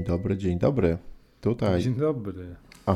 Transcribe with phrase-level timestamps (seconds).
[0.00, 0.98] Dzień dobry, dzień dobry.
[1.40, 1.82] Tutaj.
[1.82, 2.56] Dzień dobry.
[2.86, 2.94] A,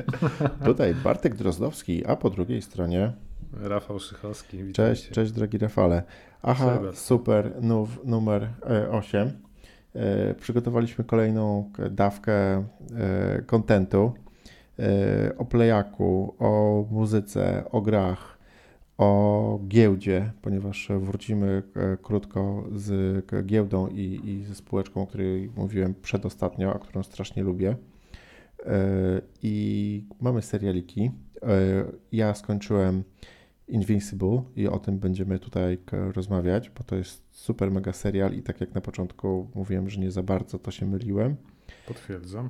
[0.64, 3.12] tutaj Bartek Drozdowski, a po drugiej stronie.
[3.52, 4.64] Rafał Szychowski.
[4.64, 4.94] Witajcie.
[4.94, 6.02] Cześć, cześć drogi Rafale.
[6.42, 6.98] Aha, Cześć.
[6.98, 8.48] super, nów, numer
[8.90, 9.30] 8.
[9.94, 12.62] E, przygotowaliśmy kolejną dawkę e,
[13.46, 14.12] kontentu
[14.78, 18.31] e, o plejaku, o muzyce, o grach,
[18.98, 25.94] o giełdzie, ponieważ wrócimy e, krótko z giełdą i, i ze spółeczką, o której mówiłem
[26.02, 27.76] przedostatnio, a którą strasznie lubię.
[28.66, 31.10] E, I mamy serialiki.
[31.42, 33.04] E, Ja skończyłem
[33.68, 38.60] Invincible i o tym będziemy tutaj rozmawiać, bo to jest super mega serial i tak
[38.60, 41.36] jak na początku mówiłem, że nie za bardzo to się myliłem.
[41.88, 42.48] Potwierdzam.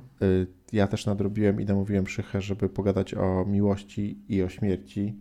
[0.73, 5.15] Ja też nadrobiłem i namówiłem Szychę, żeby pogadać o miłości i o śmierci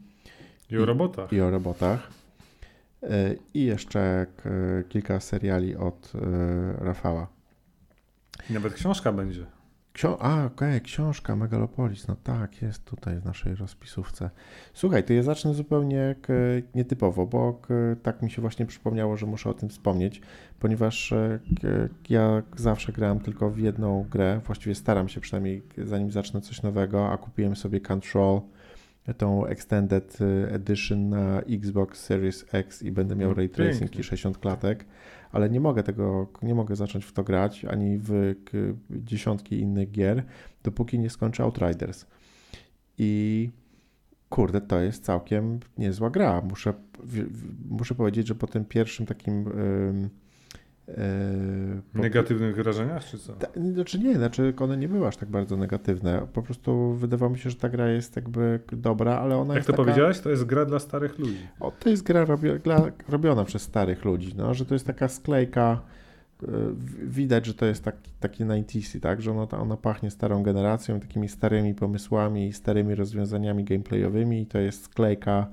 [0.72, 1.32] I o robotach.
[1.32, 2.10] i o robotach.
[3.02, 3.08] Y,
[3.54, 4.26] I jeszcze
[4.88, 6.18] kilka seriali od y,
[6.84, 7.27] Rafała.
[8.50, 9.47] I nawet książka będzie.
[9.94, 14.30] Ksio- A, okej, książka Megalopolis, no tak, jest tutaj w naszej rozpisówce.
[14.74, 16.32] Słuchaj, to ja zacznę zupełnie k,
[16.75, 17.69] nietypowo, bo k,
[18.02, 20.20] tak mi się właśnie przypomniało, że muszę o tym wspomnieć,
[20.60, 21.69] ponieważ e, k,
[22.08, 27.10] ja zawsze grałem tylko w jedną grę, właściwie staram się przynajmniej zanim zacznę coś nowego,
[27.10, 28.41] a kupiłem sobie Control,
[29.17, 34.00] tą Extended Edition na Xbox Series X i będę miał No, ray tracing pięknie.
[34.00, 34.84] i 60 klatek
[35.33, 38.34] ale nie mogę tego, nie mogę zacząć w to grać, ani w
[38.91, 40.25] dziesiątki innych gier,
[40.62, 42.06] dopóki nie skończę Outriders.
[42.98, 43.50] I
[44.28, 46.41] kurde, to jest całkiem niezła gra.
[46.41, 46.75] Muszę,
[47.69, 50.11] muszę powiedzieć, że po tym pierwszym takim ym,
[50.88, 50.94] yy,
[51.92, 53.33] po- Negatywnych wrażeniach, czy co?
[53.33, 56.27] ta, znaczy nie, znaczy one nie były aż tak bardzo negatywne.
[56.33, 59.66] Po prostu wydawało mi się, że ta gra jest jakby dobra, ale ona Jak jest
[59.66, 59.83] to taka...
[59.83, 61.47] powiedziałeś, to jest gra dla starych ludzi.
[61.60, 65.08] O, to jest gra robio, dla, robiona przez starych ludzi, no, że to jest taka
[65.08, 65.80] sklejka,
[66.42, 70.42] y, w- widać, że to jest taki, taki 90 tak, że ona, ona pachnie starą
[70.42, 75.47] generacją, takimi starymi pomysłami, starymi rozwiązaniami gameplayowymi i to jest sklejka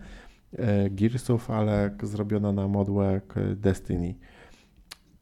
[0.57, 3.21] e, Gearsów, ale zrobiona na modłę
[3.55, 4.13] Destiny.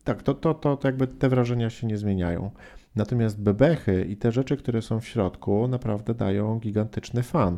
[0.07, 2.51] Tak, to, to, to, to jakby te wrażenia się nie zmieniają.
[2.95, 7.57] Natomiast bebechy i te rzeczy, które są w środku, naprawdę dają gigantyczny fan,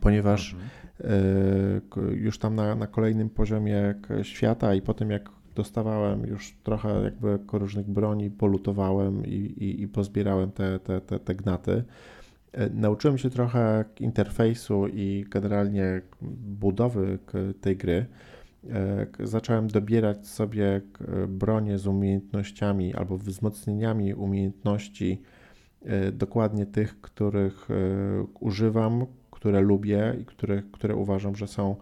[0.00, 0.70] ponieważ Mhm.
[1.90, 7.38] K- już tam na, na kolejnym poziomie świata i potem jak dostawałem już trochę jakby
[7.52, 11.84] różnych broni, polutowałem i, i, i pozbierałem te, te, te, te gnaty.
[12.54, 16.02] Yy, Nauczyłem się trochę interfejsu i generalnie
[16.60, 17.18] budowy
[17.60, 18.06] tej gry.
[19.24, 20.80] Zacząłem dobierać sobie
[21.28, 25.22] bronię z umiejętnościami albo wzmocnieniami umiejętności,
[25.84, 31.76] yy, dokładnie tych, których yy, używam, które lubię i które, które uważam, że są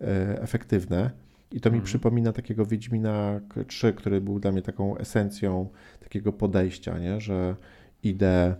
[0.00, 1.10] e, efektywne.
[1.52, 1.84] I to mi Mhm.
[1.84, 5.68] przypomina takiego Wiedźmina k- 3, który był dla mnie taką esencją
[6.00, 7.20] takiego podejścia, nie?
[7.20, 7.56] że
[8.02, 8.54] idę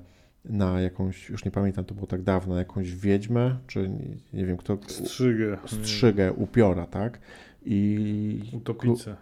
[0.45, 4.57] na jakąś, już nie pamiętam, to było tak dawno, jakąś wiedźmę, czy nie, nie wiem
[4.57, 5.59] kto, Strzygę.
[5.67, 7.19] strzygę, upiora, tak?
[7.65, 9.17] I, Utopice.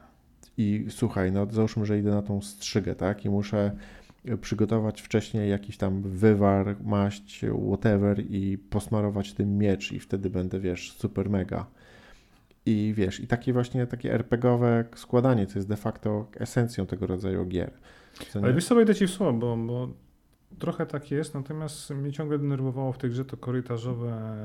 [0.57, 3.25] i słuchaj, no załóżmy, że idę na tą strzygę, tak?
[3.25, 3.77] I muszę
[4.41, 10.93] przygotować wcześniej jakiś tam wywar, maść, whatever i posmarować tym miecz i wtedy będę, wiesz,
[10.93, 11.67] super mega.
[12.67, 17.47] I wiesz, i takie właśnie takie RPGowe składanie, to jest de facto esencją tego rodzaju
[17.47, 17.71] gier.
[18.29, 19.89] Co Ale wiesz co, wejdę ci w słowo, bo, bo
[20.59, 24.37] trochę tak jest, natomiast mnie ciągle denerwowało w tej grze to korytarzowe,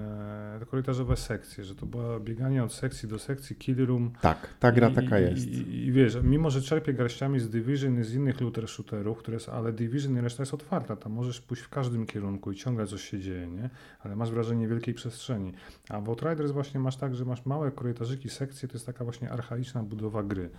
[0.60, 4.12] te korytarzowe sekcje, że to było bieganie od sekcji do sekcji, kill room.
[4.22, 5.48] Tak, ta gra I, taka jest.
[5.48, 9.36] I, I wiesz, mimo że czerpię garściami z Division i z innych looter shooterów, które
[9.36, 12.88] jest, ale Division i reszta jest otwarta, tam możesz pójść w każdym kierunku i ciągle
[12.88, 13.70] coś się dzieje, nie?
[14.00, 15.54] Ale masz wrażenie wielkiej przestrzeni.
[15.90, 19.32] A w Outriders właśnie masz tak, że masz małe korytarzyki, sekcje, to jest taka właśnie
[19.32, 20.50] archaiczna budowa gry.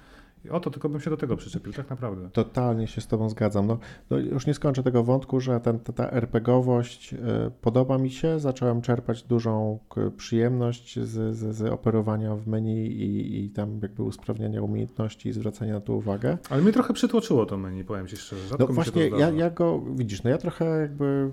[0.45, 2.31] I oto tylko bym się do tego przyczepił, tak naprawdę.
[2.33, 3.67] Totalnie się z Tobą zgadzam.
[3.67, 3.79] No,
[4.11, 7.17] no już nie skończę tego wątku, że ten, ta, ta RPGowość y,
[7.61, 8.39] podoba mi się.
[8.41, 9.79] Zacząłem czerpać dużą
[10.17, 15.75] przyjemność z, z, z operowania w menu i, i tam jakby usprawniania umiejętności i zwracania
[15.75, 16.39] na to uwagę.
[16.51, 18.49] Ale mnie trochę przytłoczyło to menu, powiem Ci szczerze.
[18.49, 21.31] Rzadko No właśnie, to ja, ja go, widzisz, no ja trochę jakby,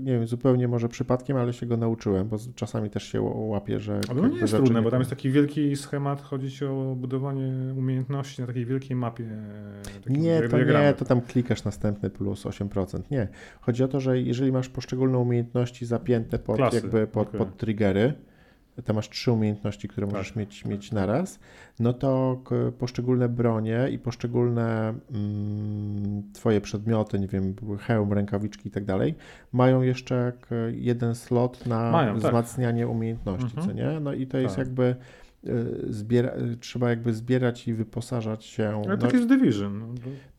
[0.00, 4.00] nie wiem, zupełnie może przypadkiem, ale się go nauczyłem, bo czasami też się łapię, że...
[4.10, 7.74] Ale to nie jest trudne, nie- bo tam jest taki wielki schemat, chodzi o budowanie
[7.76, 9.24] umiejętności na takiej wielkiej mapie.
[10.06, 13.00] e, Nie, to nie, to tam klikasz następny plus 8%.
[13.10, 13.28] Nie.
[13.60, 17.38] Chodzi o to, że jeżeli masz poszczególne umiejętności zapięte pod, Klasy, jakby pod, okej.
[17.38, 18.12] pod triggery,
[18.84, 20.94] to masz trzy umiejętności, które możesz Tak, mieć, tak, mieć tak.
[20.96, 21.38] naraz,
[21.80, 22.42] no to
[22.78, 29.14] poszczególne bronie i poszczególne mm, twoje przedmioty, nie wiem, hełm, rękawiczki i tak dalej,
[29.52, 30.32] mają jeszcze
[30.72, 32.22] jeden slot na Mają, tak.
[32.22, 33.66] wzmacnianie umiejętności, Mhm.
[33.66, 34.00] co nie?
[34.00, 34.66] No i to jest Tak.
[34.66, 34.96] jakby
[35.88, 38.68] zbiera, y, trzeba jakby zbierać i wyposażać się.
[38.68, 39.78] Ale no, tak jest Division.
[39.78, 39.86] No,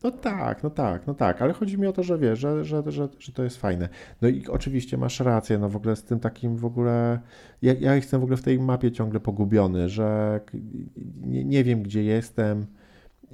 [0.02, 2.82] no tak, no tak, no tak, ale chodzi mi o to, że wiesz, że, że,
[2.86, 3.88] że, że to jest fajne.
[4.22, 7.20] No i oczywiście masz rację, no w ogóle z tym takim w ogóle,
[7.62, 10.40] ja, ja jestem w ogóle w tej mapie ciągle pogubiony, że
[11.20, 12.66] nie, nie wiem gdzie jestem,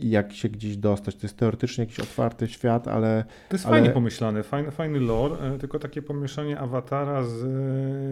[0.00, 1.16] jak się gdzieś dostać.
[1.16, 3.24] To jest teoretycznie jakiś otwarty świat, ale.
[3.48, 3.76] To jest ale...
[3.76, 7.36] fajnie pomyślane, fajny, fajny lore, e, tylko takie pomieszanie awatara z,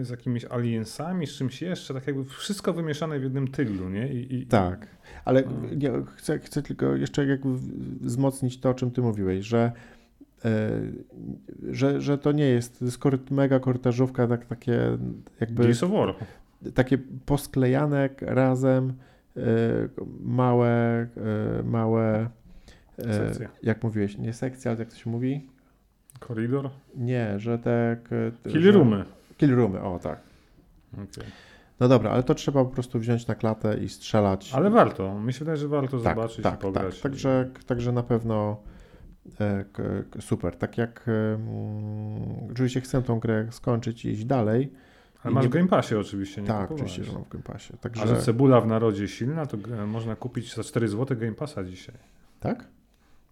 [0.07, 4.13] z jakimiś aliensami, z czymś jeszcze, tak jakby wszystko wymieszane w jednym tyglu, nie?
[4.13, 4.47] I, i...
[4.47, 4.87] Tak,
[5.25, 5.43] ale
[5.75, 7.49] nie, chcę, chcę tylko jeszcze jakby
[8.01, 9.71] wzmocnić to, o czym ty mówiłeś, że.
[10.43, 10.51] Yy,
[11.73, 14.97] że, że to nie jest, to jest mega korytarzówka, tak, takie
[15.39, 15.63] jakby.
[15.63, 16.15] Gears of War.
[16.73, 18.93] Takie posklejane razem
[20.19, 21.07] małe,
[21.59, 22.29] y, małe,
[22.99, 23.49] y, sekcje.
[23.63, 25.49] jak mówiłeś, nie sekcje, ale jak to się mówi?
[26.19, 26.69] Koridor?
[26.95, 27.97] Nie, że te...
[28.49, 29.05] Kill roomy.
[29.37, 30.19] Kill roomy, o tak.
[30.93, 31.25] Okay.
[31.79, 34.53] No dobra, ale to trzeba po prostu wziąć na klatę i strzelać.
[34.53, 36.93] Ale warto, mi się wydaje, że warto tak, zobaczyć tak, i pograć.
[36.93, 38.63] Tak, także, także na pewno
[39.39, 39.65] e,
[40.19, 40.55] super.
[40.55, 41.39] Tak jak e,
[42.51, 44.73] oczywiście chcę tą grę skończyć i iść dalej,
[45.27, 45.49] ale masz nie...
[45.49, 47.73] w Game Passie oczywiście, nie Tak, oczywiście, że mam w Game Passie.
[47.81, 48.03] Także...
[48.03, 49.57] A że cebula w narodzie silna, to
[49.87, 51.95] można kupić za 4 zł Game Passa dzisiaj.
[52.39, 52.67] Tak?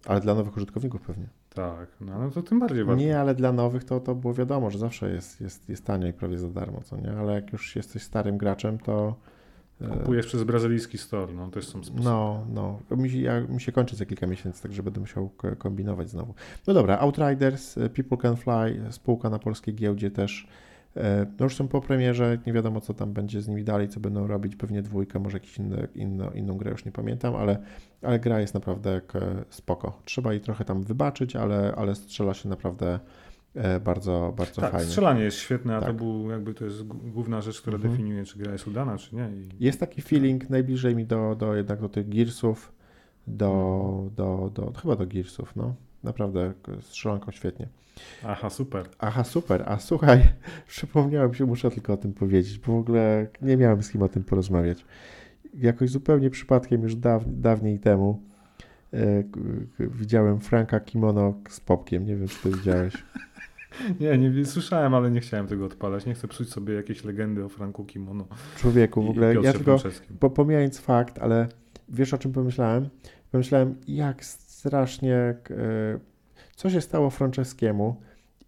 [0.06, 1.26] Ale dla nowych użytkowników pewnie.
[1.54, 3.00] Tak, no, no to tym bardziej warto.
[3.00, 6.12] Nie, ale dla nowych to, to było wiadomo, że zawsze jest, jest, jest tanio i
[6.12, 7.12] prawie za darmo, co nie?
[7.12, 9.14] Ale jak już jesteś starym graczem, to...
[9.80, 12.04] E, Kupujesz przez brazylijski store, no też są sposoby.
[12.04, 12.78] No, no.
[12.96, 16.34] Mi, ja, mi się kończy za kilka miesięcy, także będę musiał kombinować znowu.
[16.66, 20.75] No dobra, Outriders, e, People Can Fly, spółka na polskiej giełdzie też E,
[21.38, 24.26] no już są po premierze, nie wiadomo co tam będzie z nimi dalej, co będą
[24.26, 25.58] robić, pewnie dwójkę, może jakąś
[25.94, 27.58] inną, inną grę, już nie pamiętam, ale,
[28.02, 29.00] ale gra jest naprawdę
[29.50, 30.00] spoko.
[30.04, 33.00] Trzeba jej trochę tam wybaczyć, ale, ale strzela się naprawdę
[33.54, 34.86] e, bardzo, bardzo tak, fajnie.
[34.86, 35.88] strzelanie jest świetne, a tak.
[35.88, 37.92] to był jakby to jest główna rzecz, która mhm.
[37.92, 39.30] definiuje, czy gra jest udana, czy nie.
[39.34, 39.64] I...
[39.64, 42.72] Jest taki feeling najbliżej mi do, do jednak do tych Gearsów,
[43.26, 45.74] do, do, do, do, chyba do Gearsów, no.
[46.06, 47.68] Naprawdę strzelanką świetnie.
[48.24, 48.88] Aha, super.
[48.98, 49.64] Aha, super.
[49.66, 50.22] A słuchaj,
[50.66, 54.08] przypomniałem się, muszę tylko o tym powiedzieć, bo w ogóle nie miałem z kim o
[54.08, 54.84] tym porozmawiać.
[55.54, 58.22] Jakoś zupełnie przypadkiem już daw, dawniej temu
[58.92, 58.98] e,
[59.78, 62.06] widziałem Franka Kimono z Popkiem.
[62.06, 62.94] Nie wiem, czy to widziałeś.
[64.00, 66.06] Nie, nie słyszałem, ale nie chciałem tego odpalać.
[66.06, 68.26] Nie chcę psuć sobie jakieś legendy o Franku Kimono.
[68.56, 69.78] Człowieku, w ogóle ja tylko,
[70.20, 71.48] po, pomijając fakt, ale
[71.88, 72.88] wiesz o czym pomyślałem?
[73.32, 74.24] Pomyślałem, jak
[74.56, 75.36] strasznie e,
[76.56, 77.96] co się stało Franceskiemu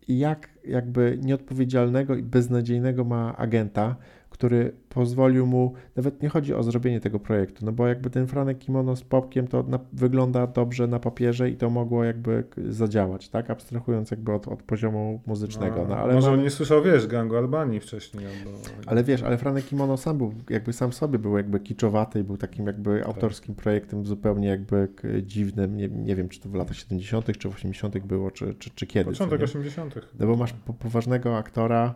[0.08, 3.96] i jak jakby nieodpowiedzialnego i beznadziejnego ma agenta,
[4.38, 8.58] który pozwolił mu, nawet nie chodzi o zrobienie tego projektu, no bo jakby ten Franek
[8.58, 13.50] Kimono z Popkiem to na, wygląda dobrze na papierze i to mogło jakby zadziałać, tak,
[13.50, 15.86] abstrahując jakby od, od poziomu muzycznego.
[15.88, 18.26] No, ale może on nie słyszał, wiesz, Gangu Albanii wcześniej.
[18.26, 18.58] Albo...
[18.86, 22.36] Ale wiesz, ale Franek Kimono sam był, jakby sam sobie był jakby kiczowaty i był
[22.36, 23.08] takim jakby tak.
[23.08, 24.88] autorskim projektem zupełnie jakby
[25.22, 27.38] dziwnym, nie, nie wiem, czy to w latach 70.
[27.38, 27.98] czy w 80.
[27.98, 29.10] było, czy, czy, czy kiedy.
[29.10, 29.94] Początek 80.
[30.18, 31.94] No bo masz po, poważnego aktora,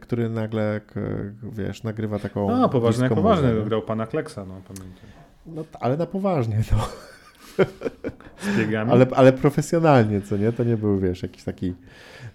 [0.00, 0.80] który nagle,
[1.42, 2.48] wiesz, nagrywa taką.
[2.48, 5.04] No, poważnie, poważnie grał pana Kleksa, no pamiętam.
[5.46, 6.88] No, ale na poważnie, no.
[8.88, 10.52] Ale, ale profesjonalnie, co nie?
[10.52, 11.74] To nie był, wiesz, jakiś taki.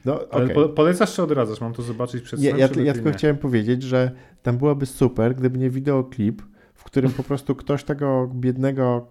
[0.06, 0.70] No, ale okay.
[0.70, 1.62] polecasz czy odradzasz?
[1.62, 4.12] Mam to zobaczyć przed Nie, ja, ja tylko chciałem powiedzieć, że
[4.44, 6.42] tam byłoby super, gdyby nie wideoklip,
[6.74, 9.08] w którym po prostu ktoś tego biednego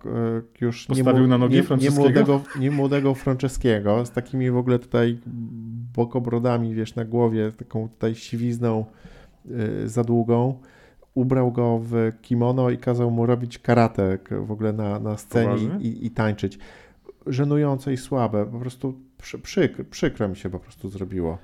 [0.60, 4.78] już Postawił nie, na nogi nie, nie, młodego, nie młodego Franceskiego z takimi w ogóle
[4.78, 5.18] tutaj
[5.94, 8.84] bokobrodami, wiesz, na głowie, taką tutaj siwizną
[9.44, 10.58] yy, za długą,
[11.14, 16.06] ubrał go w kimono i kazał mu robić karate w ogóle na, na scenie i,
[16.06, 16.58] i, tańczyć.
[17.26, 21.38] Żenujące i słabe, po prostu przy, przykro, przykro mi się po prostu zrobiło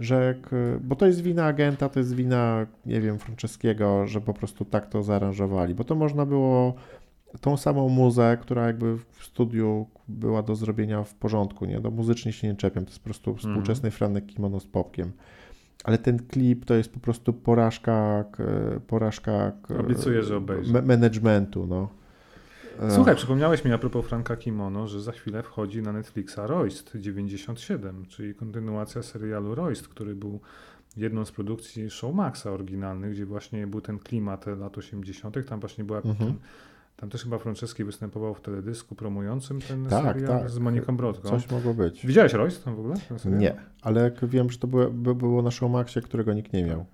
[0.00, 0.34] że,
[0.80, 4.86] bo to jest wina agenta, to jest wina, nie wiem, Franceskiego, że po prostu tak
[4.86, 6.74] to zaaranżowali, bo to można było
[7.40, 11.80] tą samą muzę, która jakby w studiu była do zrobienia w porządku, nie?
[11.80, 13.54] Do muzycznie się nie czepiam, to jest po prostu mhm.
[13.54, 13.92] współczesny mm.
[13.92, 15.12] Franek Kimono z popkiem.
[15.84, 18.24] Ale ten klip to jest po prostu porażka,
[18.86, 20.82] porażka Obiecuję, że obejrzę.
[20.82, 21.88] managementu, no.
[22.90, 28.06] Słuchaj, przypomniałeś mi a propos Franka Kimono, że za chwilę wchodzi na Netflixa Royst 97,
[28.06, 30.40] czyli kontynuacja serialu Royst, który był
[30.96, 35.46] jedną z produkcji Showmaxa oryginalnych, gdzie właśnie był ten klimat lat 80.
[35.46, 36.16] Tam właśnie była mhm.
[36.16, 36.34] ten,
[36.96, 40.50] tam też chyba Franceski występował w teledysku promującym ten tak, serial tak.
[40.50, 41.28] z Moniką Brodką.
[41.28, 42.06] Coś mogło być.
[42.06, 42.94] Widziałeś Royst tam w ogóle?
[43.24, 46.86] Nie, ale wiem, że to było, było na Showmaxie, którego nikt nie miał.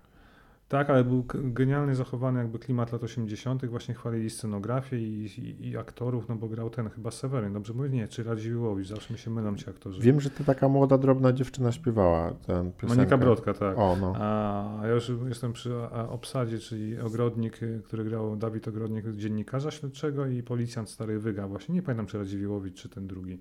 [0.68, 3.66] Tak, ale był genialnie zachowany jakby klimat lat 80.
[3.66, 7.88] Właśnie chwalili scenografię i, i, i, aktorów, no bo grał ten chyba Seweryn, dobrze mówię?
[7.88, 10.02] Nie, czy Radziwiłowicz, zawsze mi się mylą ci aktorzy.
[10.02, 12.86] Wiem, że to taka młoda, drobna dziewczyna śpiewała tę piosenkę.
[12.86, 13.78] Monika Brodka, tak.
[13.78, 14.14] O, no.
[14.16, 20.42] A ja już jestem przy obsadzie, czyli Ogrodnik, który grał Dawid Ogrodnik, dziennikarza śledczego i
[20.42, 21.48] policjant Stary Wyga.
[21.48, 23.38] Właśnie nie pamiętam, czy Radziwiłowicz, czy ten drugi.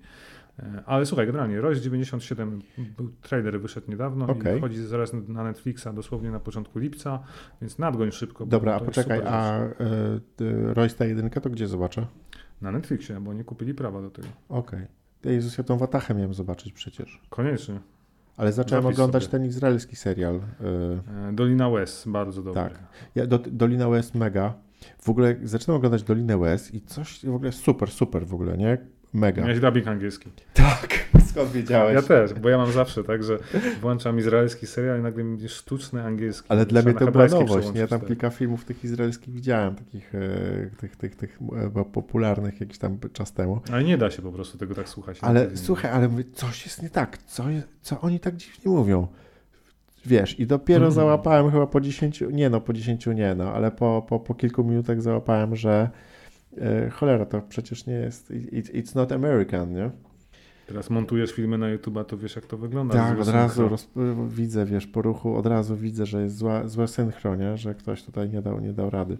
[0.58, 2.62] E, ale słuchaj, generalnie Royce 97,
[2.96, 4.54] był trailer wyszedł niedawno okay.
[4.54, 7.22] i wchodzi zaraz na Netflixa dosłownie na początku lipca,
[7.60, 8.46] więc nadgoń szybko.
[8.46, 9.64] Dobra, a poczekaj, a
[10.40, 12.06] y, Royce 1 to gdzie zobaczę?
[12.60, 14.28] Na Netflixie, bo nie kupili prawa do tego.
[14.48, 14.80] Okej.
[15.20, 15.32] Okay.
[15.34, 17.20] Jezus, ja tą Watachę miałem zobaczyć przecież.
[17.30, 17.80] Koniecznie.
[18.36, 19.30] Ale zacząłem Zapis oglądać sobie.
[19.30, 20.36] ten izraelski serial.
[20.36, 21.32] Y...
[21.32, 22.62] Dolina West, bardzo dobry.
[22.62, 22.78] Tak.
[23.14, 24.54] Ja, do, Dolina West mega.
[24.98, 28.78] W ogóle zaczynam oglądać Dolinę West i coś w ogóle super, super w ogóle, nie?
[29.12, 29.42] Mega.
[29.42, 30.30] Miałeś dubbing angielski.
[30.54, 31.94] Tak, skąd wiedziałeś?
[31.94, 33.38] Ja też, bo ja mam zawsze tak, że
[33.80, 36.46] włączam izraelski serial i nagle mi sztuczny angielski.
[36.48, 37.68] Ale dla mnie to była nowość.
[37.74, 40.20] Ja tam kilka filmów tych izraelskich widziałem, takich e,
[40.80, 41.38] tych, tych, tych
[41.76, 43.60] e, popularnych jakiś tam czas temu.
[43.72, 45.18] Ale nie da się po prostu tego tak słuchać.
[45.20, 47.18] Ale słuchaj, ale mówię, coś jest nie tak.
[47.18, 47.44] Co,
[47.82, 49.08] co oni tak dziwnie mówią?
[50.06, 50.92] Wiesz, i dopiero mm.
[50.92, 54.64] załapałem chyba po 10, nie no, po 10 nie no, ale po, po, po kilku
[54.64, 55.90] minutach załapałem, że
[56.92, 59.90] cholera, to przecież nie jest, it's not American, nie?
[60.66, 62.94] Teraz montujesz filmy na YouTube'a, to wiesz jak to wygląda.
[62.94, 63.88] Tak, od razu roz,
[64.28, 68.28] widzę, wiesz, po ruchu od razu widzę, że jest zła, złe synchronie, że ktoś tutaj
[68.28, 69.18] nie dał, nie dał rady.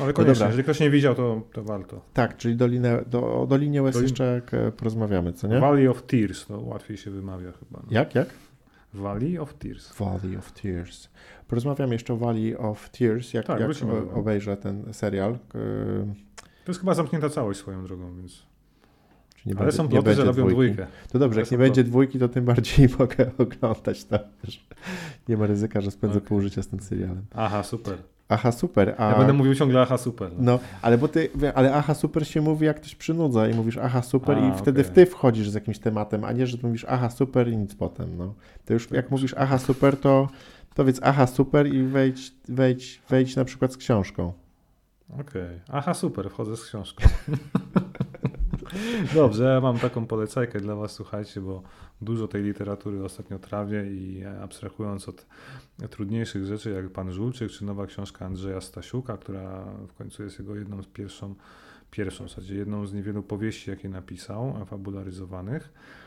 [0.00, 2.00] Ale koniecznie, no jeżeli ktoś nie widział, to, to warto.
[2.12, 4.08] Tak, czyli Dolinę, do, o Dolinie West Dolin...
[4.08, 4.42] jeszcze
[4.76, 5.60] porozmawiamy, co nie?
[5.60, 7.80] Valley of Tears, to łatwiej się wymawia chyba.
[7.82, 7.88] No.
[7.90, 8.28] Jak, jak?
[8.94, 9.92] Valley of Tears.
[9.98, 11.08] Valley of Tears.
[11.48, 13.70] Porozmawiam jeszcze o Valley of Tears, jak, tak, jak
[14.14, 15.38] obejrzę ten serial.
[16.64, 18.50] To jest chyba zamknięta całość swoją drogą, więc...
[19.46, 20.86] Nie Ale będzie, są ploty, że robią dwójkę.
[21.12, 24.18] To dobrze, jak nie będzie dwójki, to tym bardziej mogę oglądać to.
[25.28, 26.28] Nie ma ryzyka, że spędzę okay.
[26.28, 27.22] pół życia z tym serialem.
[27.34, 27.98] Aha, super.
[28.30, 28.94] Aha, super.
[28.98, 29.10] A...
[29.10, 30.30] Ja będę mówił ciągle aha, super.
[30.32, 30.52] No.
[30.52, 34.02] no, ale bo ty, ale aha, super się mówi, jak ktoś przynudza i mówisz aha,
[34.02, 34.92] super a, i wtedy okay.
[34.92, 38.16] w ty wchodzisz z jakimś tematem, a nie, że mówisz aha, super i nic potem,
[38.16, 38.34] no.
[38.64, 40.28] To już jak mówisz aha, super, to
[40.74, 44.32] powiedz aha, super i wejdź, wejdź, wejdź na przykład z książką.
[45.12, 45.22] Okej.
[45.22, 45.60] Okay.
[45.68, 47.04] Aha, super, wchodzę z książką.
[49.14, 51.62] Dobrze, ja mam taką polecajkę dla Was, słuchajcie, bo
[52.02, 55.26] dużo tej literatury ostatnio trawię i abstrahując od
[55.90, 60.56] trudniejszych rzeczy, jak Pan Żulczyk, czy nowa książka Andrzeja Stasiuka, która w końcu jest jego
[60.56, 61.34] jedną z pierwszą,
[61.90, 65.62] pierwszą w zasadzie jedną z niewielu powieści, jakie napisał, fabularyzowanych.
[65.62, 65.99] Mm,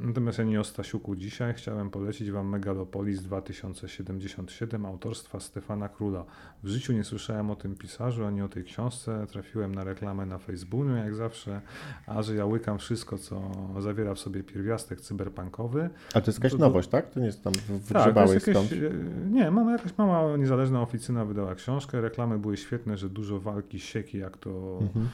[0.00, 1.54] natomiast ja nie o Stasiuku dzisiaj.
[1.54, 6.24] Chciałem polecić Wam Megalopolis 2077 autorstwa Stefana Króla.
[6.62, 9.26] W życiu nie słyszałem o tym pisarzu ani o tej książce.
[9.28, 11.60] Trafiłem na reklamę na Facebooku, jak zawsze,
[12.06, 15.90] a że ja łykam wszystko, co zawiera w sobie pierwiastek cyberpunkowy.
[16.14, 17.10] A to jest jakaś to, nowość, tak?
[17.10, 18.72] To nie jest tam wygrzebałeś tak, skąd?
[18.72, 22.00] E, nie, mamy jakaś mała niezależna oficyna wydała książkę.
[22.00, 25.08] Reklamy były świetne, że dużo walki, sieki, jak to mhm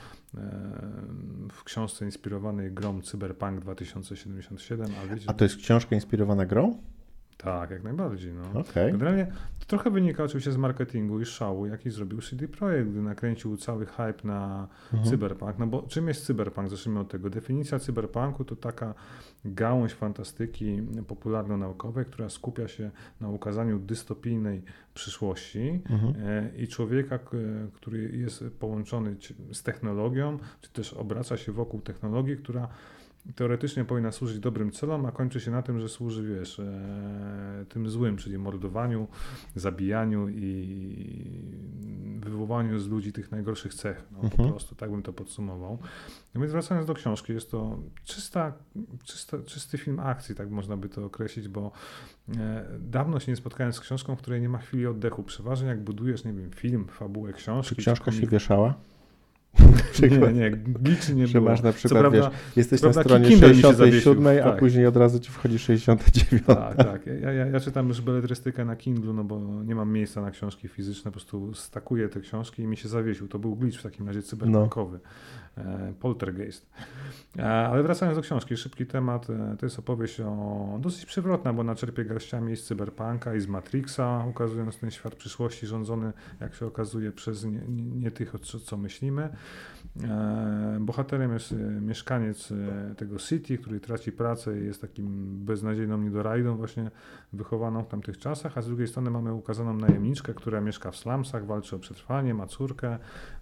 [1.53, 4.87] w książce inspirowanej grą Cyberpunk 2077.
[5.03, 6.79] A, wiecie, a to jest książka inspirowana grą?
[7.45, 8.33] Tak, jak najbardziej.
[8.33, 8.61] No.
[8.61, 8.93] Okay.
[8.93, 9.27] Generalnie
[9.59, 13.87] to trochę wynika oczywiście z marketingu i szału, jaki zrobił CD Projekt, gdy nakręcił cały
[13.87, 15.11] hype na mhm.
[15.11, 15.59] cyberpunk.
[15.59, 16.69] No bo czym jest cyberpunk?
[16.69, 17.31] Zacznijmy od tego.
[17.31, 18.95] Definicja cyberpunku to taka
[19.45, 24.63] gałąź fantastyki popularno-naukowej, która skupia się na ukazaniu dystopijnej
[24.95, 26.15] przyszłości mhm.
[26.27, 27.19] E, i człowieka,
[27.75, 29.17] który jest połączony
[29.53, 32.69] z technologią, czy też obraca się wokół technologii, która
[33.35, 37.89] teoretycznie powinna służyć dobrym celom, a kończy się na tym, że służy, wiesz, e, tym
[37.89, 39.09] złym, czyli mordowaniu,
[39.57, 44.05] zabijaniu i wywołaniu z ludzi tych najgorszych cech.
[44.13, 44.37] No, mhm.
[44.37, 45.79] Po prostu tak bym to podsumował.
[46.35, 48.53] No więc wracając do książki, jest to czysta,
[49.05, 51.73] czysta, czysty film akcji, tak można by to określić, bo
[52.37, 55.23] e, dawno się nie spotkałem z książką, w której nie ma chwili oddechu.
[55.23, 57.77] Przeważnie jak budujesz, nie wiem, film, fabułę książki.
[57.77, 58.75] Czy książka czy się wieszała?
[60.11, 61.51] Nie, nie, gliczy nie że było.
[61.51, 64.59] masz na przykład, prawda, wiesz, jesteś na stronie 67, a tak.
[64.59, 66.45] później od razu ci wchodzi 69.
[66.47, 67.07] Tak, tak.
[67.07, 70.69] Ja, ja, ja, czytam już beletrystykę na Kindle, no bo nie mam miejsca na książki
[70.69, 73.29] fizyczne, po prostu stakuję te książki i mi się zawiesił.
[73.29, 74.99] To był glitch w takim razie cyberpunkowy.
[75.03, 75.11] No.
[76.01, 76.67] Poltergeist.
[77.39, 79.31] E, ale wracając do książki, szybki temat.
[79.31, 84.25] E, to jest opowieść o dosyć przewrotna, bo naczerpie garściami z cyberpunka i z Matrixa,
[84.31, 87.61] ukazując ten świat przyszłości rządzony, jak się okazuje, przez nie,
[87.97, 89.29] nie tych, co, co myślimy.
[90.03, 95.99] E, bohaterem jest e, mieszkaniec e, tego city, który traci pracę i jest takim beznadziejną
[95.99, 96.91] niedorajdą właśnie
[97.33, 101.47] wychowaną w tamtych czasach, a z drugiej strony mamy ukazaną najemniczkę, która mieszka w slumsach,
[101.47, 102.99] walczy o przetrwanie, ma córkę,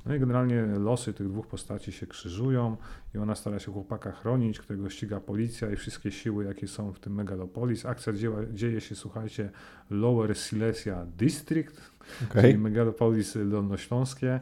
[0.07, 2.77] no i generalnie losy tych dwóch postaci się krzyżują
[3.15, 7.01] i ona stara się chłopaka chronić, którego ściga policja i wszystkie siły, jakie są w
[7.01, 7.87] tym megalopolis.
[7.87, 8.13] Akcja
[8.53, 9.51] dzieje się, słuchajcie,
[9.91, 11.92] Lower Silesia District,
[12.31, 12.43] okay.
[12.43, 14.41] czyli megalopolis dolnośląskie.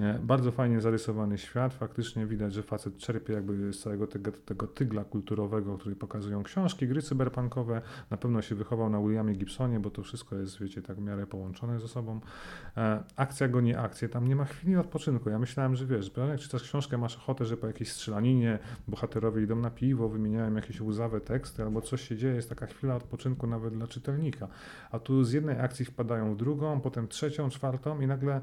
[0.00, 1.74] E, bardzo fajnie zarysowany świat.
[1.74, 6.88] Faktycznie widać, że facet czerpie jakby z całego tego, tego tygla kulturowego, który pokazują książki,
[6.88, 7.82] gry cyberpunkowe.
[8.10, 11.26] Na pewno się wychował na Williamie Gibsonie, bo to wszystko jest, wiecie, tak w miarę
[11.26, 12.20] połączone ze sobą.
[12.76, 15.30] E, akcja go nie akcja, tam nie ma chwili odpoczynku.
[15.30, 19.56] Ja myślałem, że wiesz, jak czytasz książkę, masz ochotę, że po jakiejś strzelaninie bohaterowie idą
[19.56, 23.74] na piwo, wymieniają jakieś łzawe teksty, albo coś się dzieje, jest taka chwila odpoczynku nawet
[23.74, 24.48] dla czytelnika.
[24.90, 28.40] A tu z jednej akcji wpadają w drugą, potem trzecią, czwartą i nagle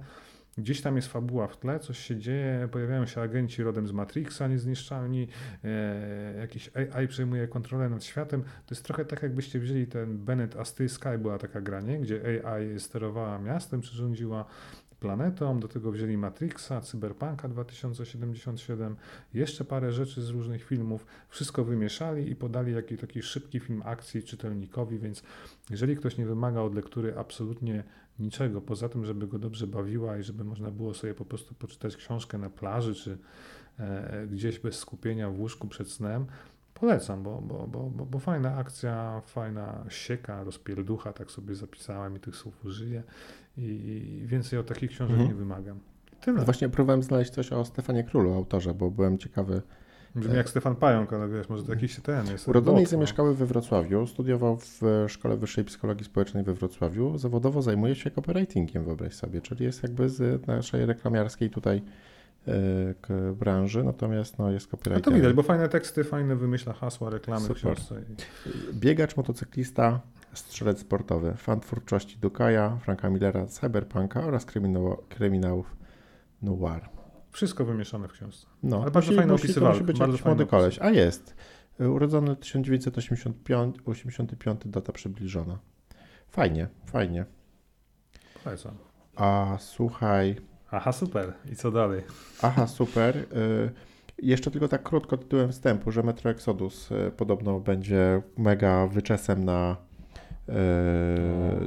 [0.58, 4.48] Gdzieś tam jest fabuła w tle, coś się dzieje, pojawiają się agenci rodem z Matrixa,
[4.48, 5.28] niezniszczalni,
[5.64, 8.42] e, jakiś AI przejmuje kontrolę nad światem.
[8.42, 12.80] To jest trochę tak, jakbyście wzięli ten Bennett Asty Sky, była taka granie, gdzie AI
[12.80, 14.46] sterowała miastem, przyrządziła
[15.00, 18.96] planetą, do tego wzięli Matrixa, Cyberpunka 2077,
[19.34, 24.24] jeszcze parę rzeczy z różnych filmów, wszystko wymieszali i podali jakiś taki szybki film akcji
[24.24, 25.24] czytelnikowi, więc
[25.70, 27.84] jeżeli ktoś nie wymaga od lektury absolutnie
[28.20, 31.96] niczego, poza tym, żeby go dobrze bawiła i żeby można było sobie po prostu poczytać
[31.96, 33.18] książkę na plaży, czy
[33.80, 36.26] e, gdzieś bez skupienia w łóżku przed snem,
[36.74, 42.20] polecam, bo, bo, bo, bo, bo fajna akcja, fajna sieka, rozpierducha, tak sobie zapisałem i
[42.20, 43.04] tych słów użyję
[43.58, 45.30] i więcej o takich książek mhm.
[45.30, 45.80] nie wymagam.
[46.22, 46.46] Tyle.
[46.46, 49.62] Właśnie próbowałem znaleźć coś o Stefanie Królu, autorze, bo byłem ciekawy.
[50.16, 52.48] Brzmi jak Stefan Pająk, ale wiesz, może to jakiś ten jest.
[52.48, 57.96] Urodzony i zamieszkały we Wrocławiu, studiował w Szkole Wyższej Psychologii Społecznej we Wrocławiu, zawodowo zajmuje
[57.96, 61.82] się copywritingiem, wyobraź sobie, czyli jest jakby z naszej reklamiarskiej tutaj
[62.48, 65.02] e, branży, natomiast no, jest copywriterem.
[65.02, 67.78] A to widać, bo fajne teksty, fajne wymyśla hasła, reklamy Super.
[67.78, 67.94] w.
[68.74, 70.02] Biegacz, motocyklista,
[70.34, 75.76] strzelec sportowy, fan twórczości Dukaja, Franka Millera, Cyberpunka oraz kryminał, kryminałów
[76.42, 76.95] noir.
[77.36, 78.48] Wszystko wymieszane w książce.
[78.64, 80.80] No, Ale bardzo musi, fajnie musi, musi być bardzo młody koleś.
[80.80, 81.36] A jest.
[81.80, 85.60] Urodzony 1985, 85, data przybliżona.
[86.28, 87.26] Fajnie, fajnie.
[88.44, 88.74] Polecam.
[89.16, 90.36] A słuchaj.
[90.72, 91.34] Aha, super.
[91.52, 92.02] I co dalej?
[92.42, 93.18] Aha, super.
[93.18, 99.44] Y jeszcze tylko tak krótko tytułem wstępu, że Metro Exodus y, podobno będzie mega wyczesem
[99.44, 99.78] na
[100.50, 100.54] y,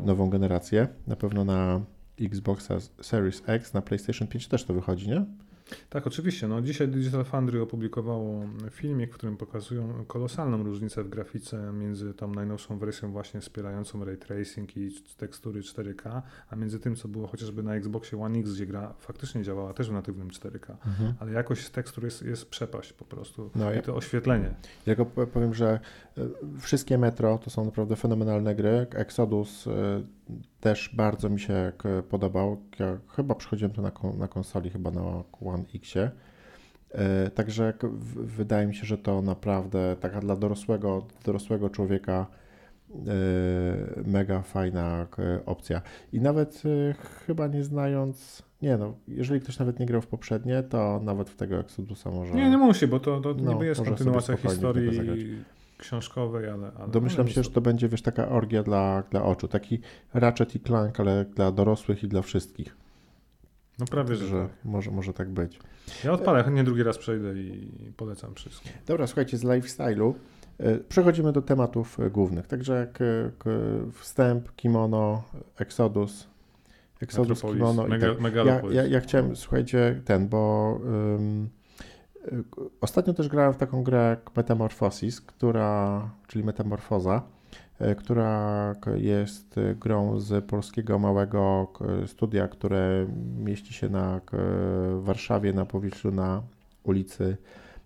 [0.03, 0.89] nową generację.
[1.07, 1.81] Na pewno na
[2.21, 5.25] Xboxa Series X, na PlayStation 5 też to wychodzi, nie?
[5.91, 6.49] Tak, oczywiście.
[6.49, 12.35] No, dzisiaj Digital Foundry opublikowało filmik, w którym pokazują kolosalną różnicę w grafice między tą
[12.35, 17.63] najnowszą wersją właśnie wspierającą ray tracing i tekstury 4K, a między tym, co było chociażby
[17.63, 21.15] na Xboxie One X, gdzie gra faktycznie działała też w natywnym 4K, mhm.
[21.21, 24.55] ale jakość tekstur jest, jest przepaść po prostu no, i to oświetlenie.
[24.87, 24.95] Ja
[25.33, 25.81] powiem, że
[26.19, 26.21] e,
[26.61, 28.87] wszystkie Metro to są naprawdę fenomenalne gry.
[28.91, 29.71] Exodus e,
[30.61, 31.73] też bardzo mi się
[32.09, 32.63] podobał.
[32.79, 35.03] Ja chyba przychodziłem to na, na konsoli, chyba na
[35.41, 36.11] One Xie.
[36.91, 37.73] E, także
[38.15, 42.27] wydaje mi się, że to naprawdę taka dla dorosłego, dorosłego człowieka
[42.91, 43.03] e,
[44.07, 45.07] mega fajna
[45.47, 45.83] opcja.
[46.13, 46.95] I nawet e,
[47.27, 51.37] chyba nie znając, nie no, jeżeli ktoś nawet nie grał w poprzednie, to nawet w
[51.37, 52.35] tego Exodusa może...
[52.35, 55.45] Nie, nie musi, bo to, to no, niby jest kontynuacja historii
[55.79, 56.73] książkowej, ale...
[56.79, 59.81] ale Domyślam się, że to będzie, wiesz, taka orgia dla, dla oczu, taki
[60.15, 62.77] Ratchet i Clank, ale dla dorosłych i dla wszystkich.
[63.79, 64.65] No prawie, że, że tak.
[64.65, 65.61] może, może tak być.
[66.05, 68.69] Ja odpalę, chętnie drugi raz przejdę i polecam wszystko.
[68.87, 70.15] Dobra, słuchajcie, z lifestyle'u
[70.59, 72.47] e, przechodzimy do tematów e, głównych.
[72.47, 72.99] Także jak
[73.93, 75.23] wstęp, kimono,
[75.57, 76.29] Exodus,
[77.01, 77.87] Exodus, Metropolis, kimono.
[78.21, 78.65] Mega, tak.
[78.65, 81.49] ja, ja, ja, chciałem, słuchajcie, ten, bo um,
[82.81, 87.23] Ostatnio też grałem w taką grę Metamorphosis, która, czyli Metamorfoza,
[87.79, 91.73] e, która jest grą z polskiego małego
[92.07, 93.07] studia, które
[93.39, 94.21] mieści się na
[94.99, 96.43] Warszawie na powierzchni na
[96.83, 97.37] ulicy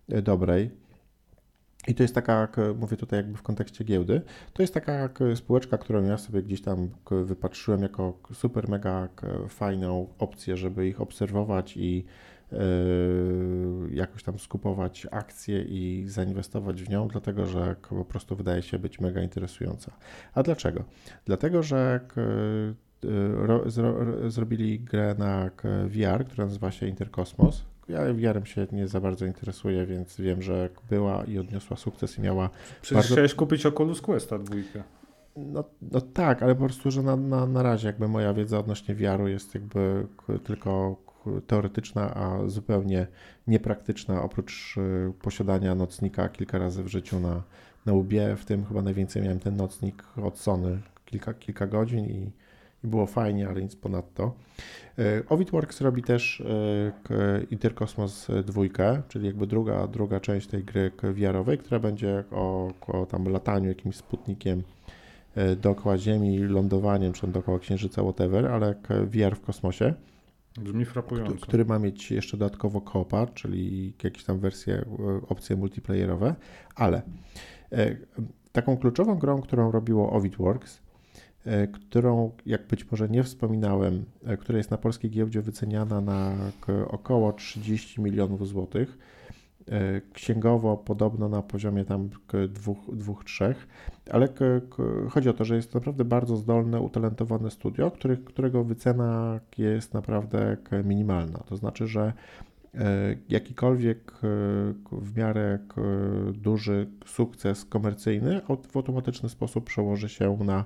[0.08, 0.70] Dobrej.
[1.88, 6.04] I to jest taka, mówię tutaj jakby w kontekście giełdy, to jest taka spółeczka, którą
[6.04, 9.08] ja sobie gdzieś tam wypatrzyłem jako super mega
[9.48, 12.04] fajną opcję, żeby ich obserwować i
[13.90, 19.00] jakoś tam skupować akcje i zainwestować w nią, dlatego że po prostu wydaje się być
[19.00, 19.92] mega interesująca.
[20.34, 20.84] A dlaczego?
[21.24, 22.74] Dlatego, że yy,
[24.30, 25.50] zrobili grę na
[25.86, 27.64] VR, która nazywa się Interkosmos.
[27.88, 32.20] Ja VR-em się nie za bardzo interesuję, więc wiem, że była i odniosła sukces i
[32.20, 32.50] miała.
[32.82, 33.14] Przecież bardzo...
[33.14, 34.82] chciałeś kupić Oculus Questa dwójkę.
[35.36, 38.94] No, no tak, ale po prostu, że na, na, na razie jakby moja wiedza odnośnie
[38.94, 40.06] VR-u jest jakby
[40.44, 40.96] tylko
[41.46, 43.06] teoretyczna, a zupełnie
[43.46, 44.76] niepraktyczna, oprócz
[45.22, 47.42] posiadania nocnika kilka razy w życiu na,
[47.86, 52.30] na łbie, w tym chyba najwięcej miałem ten nocnik od Sony, kilka, kilka godzin i,
[52.84, 54.34] i było fajnie, ale nic ponadto.
[55.28, 56.42] Ovidworks robi też
[57.50, 58.62] Interkosmos 2,
[59.08, 63.96] czyli jakby druga, druga część tej gry VR-owej, która będzie o, o tam lataniu jakimś
[63.96, 64.62] sputnikiem
[65.56, 68.74] dookoła Ziemi, lądowaniem, czy dookoła Księżyca, whatever, ale
[69.06, 69.94] VR w kosmosie.
[70.60, 71.46] Brzmi frapująco.
[71.46, 74.84] Który ma mieć jeszcze dodatkowo kopa, czyli jakieś tam wersje, e,
[75.28, 76.34] opcje multiplayerowe,
[76.74, 77.02] ale
[77.72, 77.96] e,
[78.52, 80.82] taką kluczową grą, którą robiło Ovidworks,
[81.72, 84.04] którą, jak być może nie wspominałem,
[84.40, 86.34] która jest na polskiej giełdzie wyceniana na
[86.88, 89.21] około 30 milionów złotych, E,
[90.12, 92.08] księgowo podobno na poziomie tam
[92.48, 93.68] dwóch, dwóch trzech,
[94.10, 94.28] ale
[95.10, 99.94] chodzi o to, że jest to naprawdę bardzo zdolne, utalentowane studio, których, którego wycena jest
[99.94, 101.38] naprawdę minimalna.
[101.38, 102.12] To znaczy, że
[102.74, 104.18] e, jakikolwiek e,
[104.92, 105.58] w miarę
[106.32, 110.64] duży sukces komercyjny w automatyczny sposób przełoży się na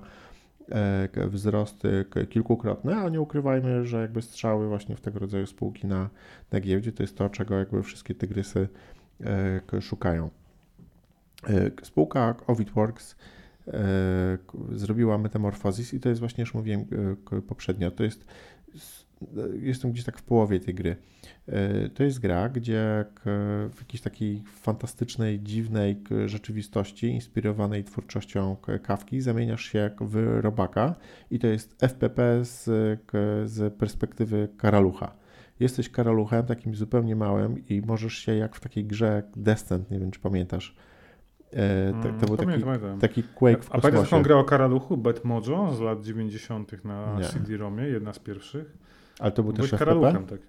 [1.27, 6.11] wzrosty kilkukrotne, a nie ukrywajmy, że jakby strzały właśnie w tego rodzaju spółki na,
[6.53, 8.69] na giełdzie to jest to, czego jakby wszystkie tygrysy
[9.75, 10.31] e, szukają.
[11.49, 13.17] E, spółka Ovidworks
[13.67, 14.39] e,
[14.73, 16.87] zrobiła Metamorphosis i to jest właśnie, już mówiłem
[17.49, 18.27] poprzednio, to jest
[19.61, 20.97] jestem gdzieś tak w połowie tej gry.
[21.49, 23.05] E, to jest gra, gdzie
[23.71, 30.95] w jakiejś takiej fantastycznej, dziwnej rzeczywistości, inspirowanej twórczością kawki, zamieniasz się w robaka
[31.31, 32.65] i to jest FPP z,
[33.51, 35.15] z perspektywy karalucha.
[35.61, 40.11] Jesteś karaluchem takim zupełnie małym i możesz się jak w takiej grze Descent, nie wiem
[40.11, 40.77] czy pamiętasz,
[41.53, 42.63] E, to, to był taki,
[43.01, 46.85] taki Quake w A pamiętasz taką grę o Karaluchu, Mojo z lat 90.
[46.85, 48.79] na CD-ROMie, jedna z pierwszych?
[49.19, 50.41] Ale to był Byłeś też karaluchem, tak.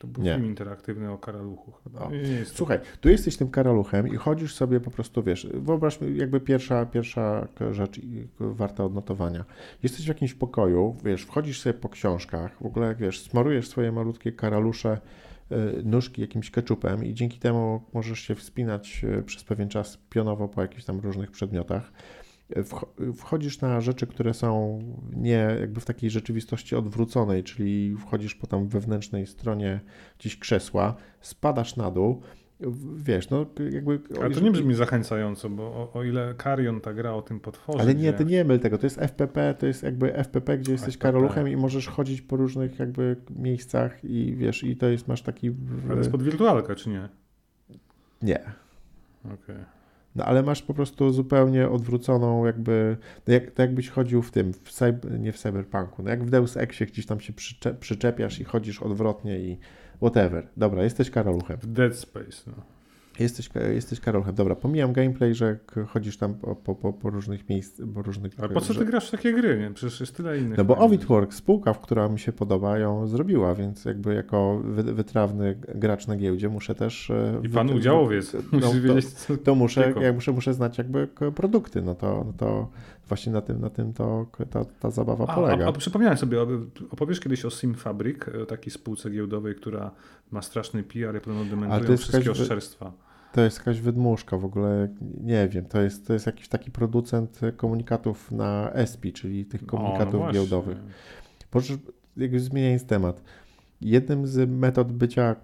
[0.00, 0.34] To był nie.
[0.34, 1.72] film interaktywny o karaluchu.
[1.72, 2.08] Chyba.
[2.10, 6.40] Nie, nie Słuchaj, tu jesteś tym karaluchem i chodzisz sobie po prostu, wiesz, wyobraź jakby
[6.40, 8.00] pierwsza, pierwsza rzecz
[8.40, 9.44] warta odnotowania.
[9.82, 14.32] Jesteś w jakimś pokoju, wiesz, wchodzisz sobie po książkach, w ogóle, wiesz, smorujesz swoje malutkie
[14.32, 15.00] karalusze
[15.52, 20.48] y, nóżki jakimś keczupem i dzięki temu możesz się wspinać y, przez pewien czas pionowo
[20.48, 21.92] po jakichś tam różnych przedmiotach
[23.16, 24.78] wchodzisz na rzeczy, które są
[25.12, 29.80] nie jakby w takiej rzeczywistości odwróconej, czyli wchodzisz po tam wewnętrznej stronie
[30.18, 32.22] gdzieś krzesła, spadasz na dół,
[32.96, 34.00] wiesz, no jakby...
[34.20, 37.80] Ale to nie brzmi zachęcająco, bo o, o ile Karion ta gra o tym potworze...
[37.80, 40.94] Ale nie, ty nie myl tego, to jest FPP, to jest jakby FPP, gdzie jesteś
[40.94, 41.02] FPP.
[41.02, 45.54] karoluchem i możesz chodzić po różnych jakby miejscach i wiesz, i to jest, masz taki...
[45.84, 47.08] Ale to jest pod wirtualkę, czy nie?
[48.22, 48.40] Nie.
[49.24, 49.34] Okej.
[49.34, 49.77] Okay.
[50.18, 54.52] No ale masz po prostu zupełnie odwróconą jakby, no jak, tak jakbyś chodził w tym,
[54.52, 57.32] w cyber, nie w cyberpunku, no jak w Deus Exie gdzieś tam się
[57.80, 59.58] przyczepiasz i chodzisz odwrotnie i
[59.96, 60.48] whatever.
[60.56, 61.56] Dobra, jesteś Karoluchem.
[61.56, 62.77] W Dead Space, no.
[63.18, 64.34] Jesteś, jesteś Karolchem.
[64.34, 68.32] Dobra, pomijam gameplay, że chodzisz tam po, po, po różnych miejscach, po różnych...
[68.38, 69.70] Ale po co ty grasz w takie gry, nie?
[69.70, 70.58] Przecież jest tyle innych.
[70.58, 75.58] No bo Ovidworks, spółka, w która mi się podoba, ją zrobiła, więc jakby jako wytrawny
[75.74, 77.10] gracz na giełdzie muszę też...
[77.10, 78.36] E, I pan udziałowiec.
[78.52, 78.72] No,
[79.28, 82.68] to, to muszę, ja muszę, muszę znać jakby produkty, no to, no to
[83.08, 85.66] właśnie na tym, na tym to ta, ta zabawa a, polega.
[85.66, 86.38] A, a przypomniałem sobie,
[86.90, 89.90] opowiesz kiedyś o Sim Fabric, o takiej spółce giełdowej, która
[90.30, 93.07] ma straszny PR i podobno dementują wszystkie oszczerstwa.
[93.38, 94.88] To jest jakaś wydmuszka w ogóle,
[95.20, 100.22] nie wiem, to jest, to jest jakiś taki producent komunikatów na ESPI, czyli tych komunikatów
[100.22, 100.78] o, no giełdowych.
[101.50, 101.74] Proszę,
[102.16, 103.22] jakby zmieniając temat,
[103.80, 105.36] jednym z metod bycia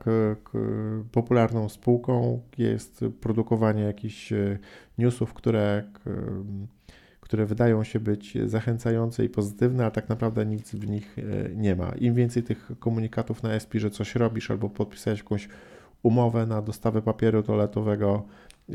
[1.13, 4.59] popularną spółką jest produkowanie jakichś e,
[4.99, 5.85] newsów, które,
[7.21, 11.77] które wydają się być zachęcające i pozytywne, a tak naprawdę nic w nich e, nie
[11.77, 11.93] ma.
[11.99, 15.49] Im więcej tych komunikatów na ESPI, że coś robisz albo podpisałeś jakąś
[16.05, 18.23] umowę na dostawę papieru toaletowego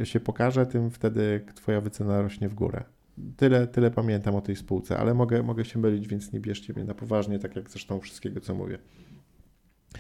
[0.04, 2.84] się pokaże, tym wtedy Twoja wycena rośnie w górę.
[3.38, 6.84] Tyle, tyle pamiętam o tej spółce, ale mogę, mogę się mylić, więc nie bierzcie mnie
[6.84, 8.80] na poważnie, tak jak zresztą wszystkiego, co mówię.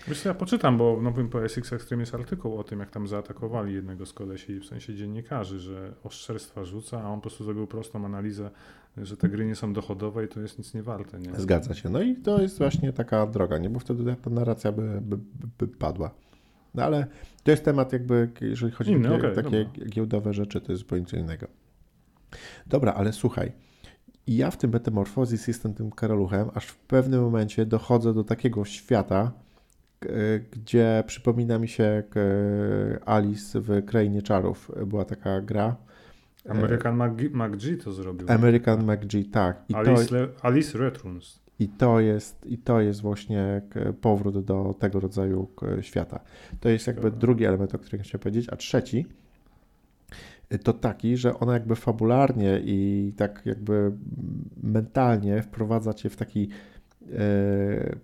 [0.07, 3.73] Wiesz ja poczytam, bo w nowym PSX Extreme jest artykuł o tym, jak tam zaatakowali
[3.73, 8.05] jednego z kolesi, w sensie dziennikarzy, że oszczerstwa rzuca, a on po prostu zrobił prostą
[8.05, 8.51] analizę,
[8.97, 11.19] że te gry nie są dochodowe i to jest nic nie warte.
[11.19, 11.35] Nie?
[11.35, 11.89] Zgadza się.
[11.89, 13.69] No i to jest właśnie taka droga, nie?
[13.69, 15.17] bo wtedy ta narracja by, by,
[15.59, 16.11] by padła.
[16.75, 17.07] No ale
[17.43, 19.85] to jest temat jakby, jeżeli chodzi o okay, takie dobra.
[19.85, 21.47] giełdowe rzeczy, to jest zupełnie co innego.
[22.67, 23.51] Dobra, ale słuchaj,
[24.27, 29.31] ja w tym Metamorfozis jestem tym karoluchem, aż w pewnym momencie dochodzę do takiego świata,
[30.51, 32.03] gdzie przypomina mi się
[33.05, 34.71] Alice w Krainie Czarów.
[34.85, 35.75] Była taka gra.
[36.49, 36.95] American
[37.33, 38.27] McG to zrobił.
[38.31, 39.63] American McG, tak.
[39.69, 40.45] I Alice, to...
[40.45, 41.39] Alice Returns.
[41.59, 43.61] I to jest, i to jest właśnie
[44.01, 45.47] powrót do tego rodzaju
[45.81, 46.19] świata.
[46.59, 48.47] To jest jakby drugi element, o którym chciałem powiedzieć.
[48.49, 49.05] A trzeci
[50.57, 53.91] to taki, że ona jakby fabularnie i tak jakby
[54.63, 56.49] mentalnie wprowadza cię w taki
[57.13, 57.95] e,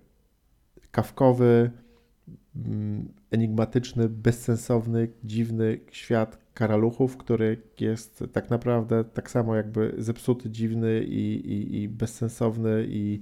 [0.90, 1.70] kawkowy,
[2.56, 11.04] mm, enigmatyczny, bezsensowny, dziwny świat karaluchów, który jest tak naprawdę tak samo jakby zepsuty, dziwny
[11.04, 13.20] i, i, i bezsensowny i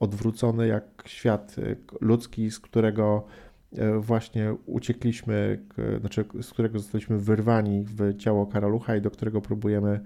[0.00, 1.56] odwrócony jak świat
[2.00, 3.26] ludzki, z którego
[3.72, 5.64] e, właśnie uciekliśmy,
[6.00, 10.00] znaczy z którego zostaliśmy wyrwani w ciało karalucha i do którego próbujemy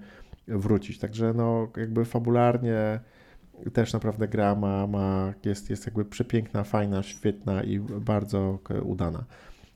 [0.47, 0.99] wrócić.
[0.99, 2.99] Także no jakby fabularnie
[3.73, 9.23] też naprawdę gra ma, ma jest, jest jakby przepiękna, fajna, świetna i bardzo udana.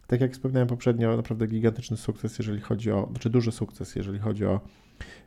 [0.08, 4.46] Tak jak wspomniałem poprzednio, naprawdę gigantyczny sukces, jeżeli chodzi o, znaczy duży sukces, jeżeli chodzi
[4.46, 4.62] o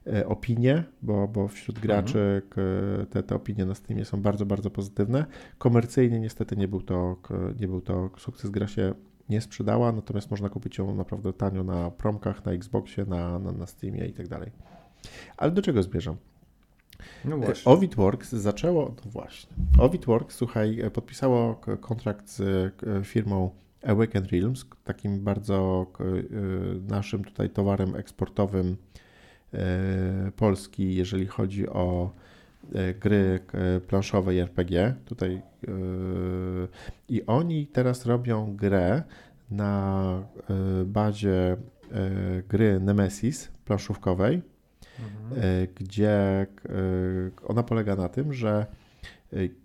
[0.07, 1.87] e, opinie, bo, bo wśród mhm.
[1.87, 2.43] graczy
[3.11, 5.27] te, te opinie na Steamie są bardzo, bardzo pozytywne.
[5.59, 7.17] Komercyjnie niestety nie był to,
[7.61, 8.95] nie był to sukces, gra się
[9.29, 13.67] nie sprzedała, natomiast można kupić ją naprawdę tanio na promkach, na Xboxie, na, na, na
[13.67, 14.51] Steamie i tak dalej.
[15.37, 16.17] Ale do czego zmierzam?
[17.25, 17.73] No e, właśnie.
[17.73, 22.43] Ovidworks zaczęło, no właśnie, Ovidworks, słuchaj, e, podpisało kontrakt z
[23.05, 23.51] firmą
[23.87, 25.87] Awaken Realms, takim bardzo
[26.89, 28.77] naszym tutaj towarem eksportowym
[29.55, 32.13] e, Polski, jeżeli chodzi o
[33.01, 33.41] gry
[33.89, 34.95] planszowe i RPG.
[35.05, 35.43] Tutaj
[37.09, 39.03] i oni teraz robią grę
[39.51, 40.23] na
[40.85, 41.57] bazie
[42.49, 44.43] gry Nemesis planszówkowej
[44.99, 45.45] mhm.
[45.45, 46.47] E, gdzie e,
[47.47, 48.88] ona polega na tym, że e,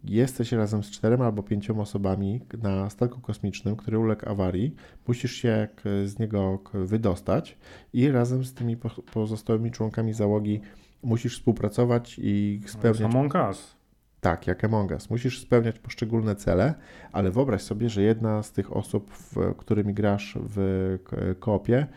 [0.03, 4.75] jesteś razem z czterema albo pięcioma osobami na statku kosmicznym, który uległ awarii,
[5.07, 5.67] musisz się
[6.05, 7.57] z niego wydostać
[7.93, 8.77] i razem z tymi
[9.13, 10.61] pozostałymi członkami załogi
[11.03, 13.01] musisz współpracować i spełniać...
[13.01, 13.75] Among Us.
[14.21, 15.09] Tak, jak Among Us.
[15.09, 16.73] Musisz spełniać poszczególne cele,
[17.11, 20.97] ale wyobraź sobie, że jedna z tych osób, w, którymi grasz w
[21.39, 21.87] koopie,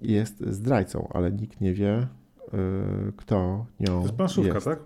[0.00, 2.21] jest zdrajcą, ale nikt nie wie, Y,
[3.16, 4.66] kto nią To jest planszówka, jest.
[4.66, 4.78] tak?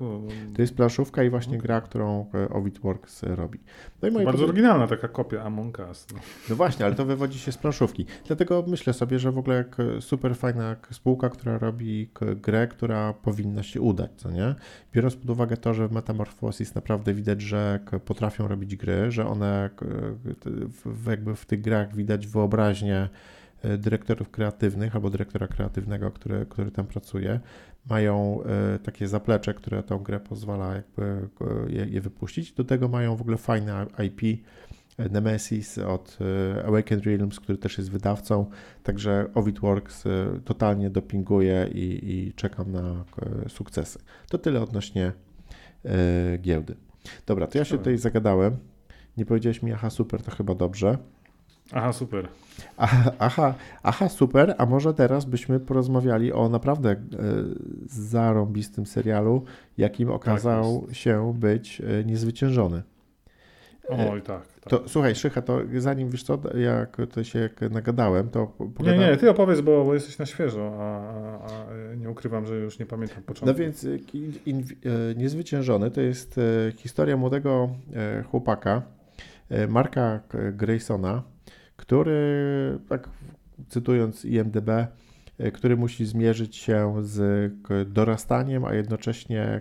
[0.54, 3.58] To jest planszówka i właśnie gra, którą e, Ovidworks robi.
[4.02, 6.06] No i Bardzo oryginalna taka kopia Among Us.
[6.12, 6.18] No.
[6.50, 6.56] no.
[6.56, 8.06] właśnie, ale to wywodzi się z planszówki.
[8.26, 12.10] Dlatego myślę sobie, że w ogóle jak super fajna spółka, która robi
[12.42, 14.54] grę, która powinna się udać, co nie?
[14.92, 19.70] Biorąc pod uwagę to, że w Metamorphosis naprawdę widać, że potrafią robić gry, że one
[21.10, 23.08] jakby w tych grach widać wyobraźnię E,
[23.78, 27.40] dyrektorów kreatywnych albo dyrektora kreatywnego, który, który tam pracuje,
[27.90, 31.28] mają e, takie zaplecze, które tą grę pozwala jakby
[31.68, 32.52] je, je wypuścić.
[32.52, 34.44] Do tego mają w ogóle fajne IP,
[34.98, 36.18] e, Nemesis od
[36.66, 38.46] Awakened Realms, który też jest wydawcą,
[38.82, 40.04] także Ovidworks
[40.44, 43.04] totalnie dopinguje i, i czekam na
[43.48, 43.98] sukcesy.
[44.28, 45.12] To tyle odnośnie
[46.38, 46.76] giełdy.
[47.26, 48.56] Dobra, to ja się tutaj zagadałem.
[49.16, 50.98] Nie powiedziałeś mi, aha, super, to chyba dobrze.
[51.72, 52.28] Aha, super.
[52.76, 54.54] Aha, aha, aha, super.
[54.58, 56.96] A może teraz byśmy porozmawiali o naprawdę e,
[57.86, 59.44] zarąbistym serialu,
[59.78, 62.82] jakim okazał tak się być e, niezwyciężony.
[63.88, 64.46] Oj, tak.
[64.46, 64.70] tak.
[64.70, 69.00] To, słuchaj, Szycha, to zanim wiesz co, jak to się nagadałem, to pogadam...
[69.00, 72.56] Nie, nie, ty opowiedz, bo, bo jesteś na świeżo, a, a, a, nie ukrywam, że
[72.56, 73.46] już nie pamiętam początku.
[73.46, 74.64] No więc e, in, in,
[75.16, 76.40] Niezwyciężony to jest
[76.76, 77.68] historia młodego
[78.30, 78.82] chłopaka,
[79.68, 80.20] Marka
[80.52, 81.22] Graysona,
[81.86, 83.08] który, tak
[83.68, 87.52] cytując IMDB, e, który musi zmierzyć się z
[87.92, 89.60] dorastaniem, a jednocześnie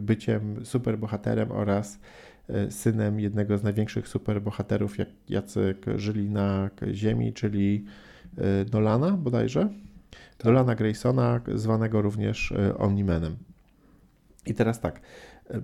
[0.00, 2.00] byciem superbohaterem oraz
[2.48, 7.84] e, synem jednego z największych superbohaterów, jak, jacy żyli na Ziemi, czyli
[8.38, 9.68] e, Nolana bodajże.
[10.38, 10.44] Tak.
[10.44, 13.36] Nolana Graysona, zwanego również Omnimanem.
[14.46, 15.00] I teraz tak,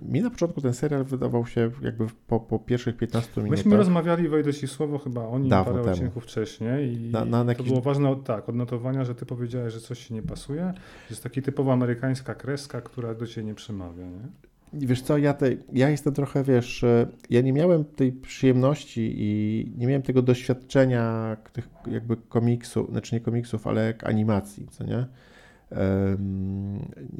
[0.01, 3.57] mi na początku ten serial wydawał się jakby po, po pierwszych 15 minutach.
[3.57, 5.89] Myśmy rozmawiali, wejdę ci słowo, chyba o nim parę temu.
[5.89, 7.67] odcinków wcześniej i na, na to jakiś...
[7.67, 10.73] było ważne tak, odnotowania, że ty powiedziałeś, że coś ci nie pasuje.
[11.09, 14.27] Jest taki typowo amerykańska kreska, która do ciebie nie przemawia, nie?
[14.73, 16.85] Wiesz co, ja, te, ja jestem trochę, wiesz,
[17.29, 23.21] ja nie miałem tej przyjemności i nie miałem tego doświadczenia tych jakby komiksów, znaczy nie
[23.21, 25.05] komiksów, ale animacji, co nie?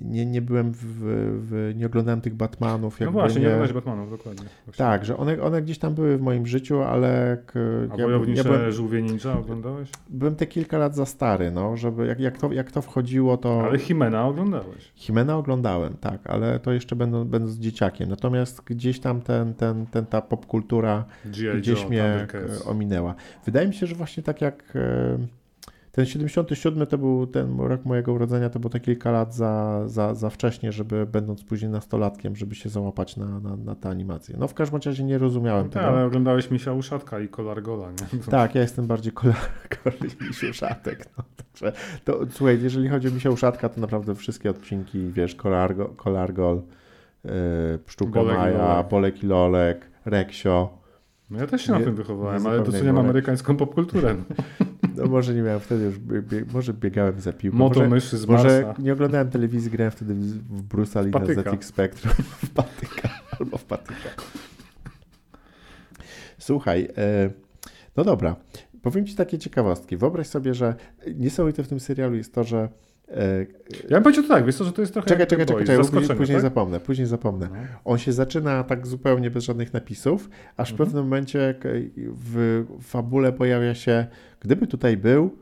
[0.02, 3.00] Nie, nie byłem w, w, nie oglądałem tych Batmanów.
[3.00, 4.46] No właśnie, nie, nie oglądałeś Batmanów, dokładnie.
[4.66, 4.86] Właśnie.
[4.86, 7.38] Tak, że one, one gdzieś tam były w moim życiu, ale...
[7.92, 9.90] A ja, Wojownicze ja byłem, Żółwie Ninja oglądałeś?
[10.10, 13.64] Byłem te kilka lat za stary, no, żeby jak, jak, to, jak to wchodziło, to...
[13.64, 14.92] Ale Himena oglądałeś?
[14.96, 18.10] Himena oglądałem, tak, ale to jeszcze będąc, będąc dzieciakiem.
[18.10, 22.28] Natomiast gdzieś tam ten, ten, ten ta popkultura gdzieś Joe, mnie
[22.66, 23.16] ominęła.
[23.46, 24.74] Wydaje mi się, że właśnie tak jak
[26.00, 30.16] ten 77 to był ten rok mojego urodzenia, to było te kilka lat za, za,
[30.16, 34.36] za wcześnie, żeby będąc później nastolatkiem, żeby się załapać na, na, na tę animację.
[34.40, 35.86] No w każdym razie nie rozumiałem No tego.
[35.86, 38.20] tak, ale oglądałeś Misia Uszatka i Kolar Gola, nie?
[38.32, 39.38] Tak, ja jestem bardziej kolar,
[40.22, 41.10] misiu szatek.
[41.18, 41.72] No, także
[42.06, 46.62] to, słuchaj, jeżeli chodzi o misiu szatka, to naprawdę wszystkie odcinki, wiesz, kolargo, kolargol,
[47.24, 47.32] yy,
[47.86, 48.90] Pszczółka Bolek i Maja, Lolek.
[48.90, 50.80] Bolek i Lolek, Reksio.
[51.30, 54.16] No ja też się na tym wychowałem, ale doceniam amerykańską popkulturę.
[54.16, 54.36] No.
[54.96, 57.58] No może nie miałem wtedy już, bie, może biegałem za piłką.
[57.58, 58.82] Moto może, myszy z może Marsa.
[58.82, 61.52] nie oglądałem telewizji, grałem wtedy w, Bruce'a Lee na.
[61.58, 62.14] ZX Spectrum.
[62.46, 64.10] W patyka albo w patyka.
[66.38, 67.30] Słuchaj, e,
[67.98, 68.36] no dobra,
[68.82, 69.98] powiem Ci takie ciekawostki.
[69.98, 70.76] Wyobraź sobie, że
[71.16, 72.70] niesamowite w tym serialu jest to, że
[73.08, 73.46] e,
[73.84, 76.18] Ja bym powiedział tak, wiesz co, że to jest trochę Czekaj, czekaj, czekaj, czekaj, później,
[76.18, 76.42] później tak?
[76.42, 77.48] zapomnę, później zapomnę.
[77.52, 77.56] No.
[77.86, 80.88] On się zaczyna tak zupełnie bez żadnych napisów, aż w Mhm.
[80.88, 84.08] pewnym momencie k- w fabule pojawia się,
[84.40, 85.36] gdyby tutaj był,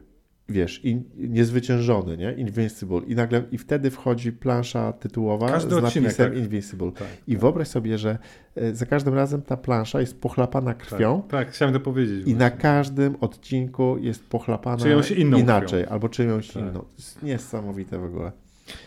[0.49, 2.33] wiesz, in, niezwyciężony, nie?
[2.33, 2.99] Invincible.
[3.07, 6.37] I nagle, i wtedy wchodzi plansza tytułowa Każdy z odcinek, napisem tak.
[6.39, 6.91] Invincible.
[6.91, 7.41] Tak, I tak.
[7.41, 8.17] wyobraź sobie, że
[8.55, 12.27] e, za każdym razem ta plansza jest pochlapana krwią Tak, tak, chciałem to powiedzieć.
[12.27, 12.57] i na właśnie.
[12.61, 15.93] każdym odcinku jest pochlapana Czyjąś inną inaczej, krwią.
[15.93, 16.63] albo czyjąś Tak.
[16.63, 16.85] inną.
[17.23, 18.31] Niesamowite w ogóle.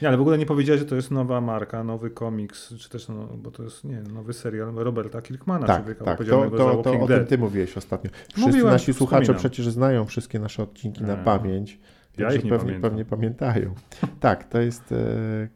[0.03, 3.09] Nie, ale w ogóle nie powiedziałeś, że to jest nowa marka, nowy komiks, czy też,
[3.09, 6.19] no, bo to jest, nie nowy serial Roberta Kirkmana, Tak, człowieka tak.
[6.19, 8.11] To, to, to o tym ty mówiłeś ostatnio.
[8.11, 9.38] Wszyscy Mówiłem, nasi słuchacze wspominam.
[9.40, 11.79] przecież znają wszystkie nasze odcinki na pamięć.
[12.19, 12.90] Ja także ich nie pewnie, pamiętam.
[12.90, 13.75] pewnie pamiętają.
[14.21, 14.97] tak, to jest e,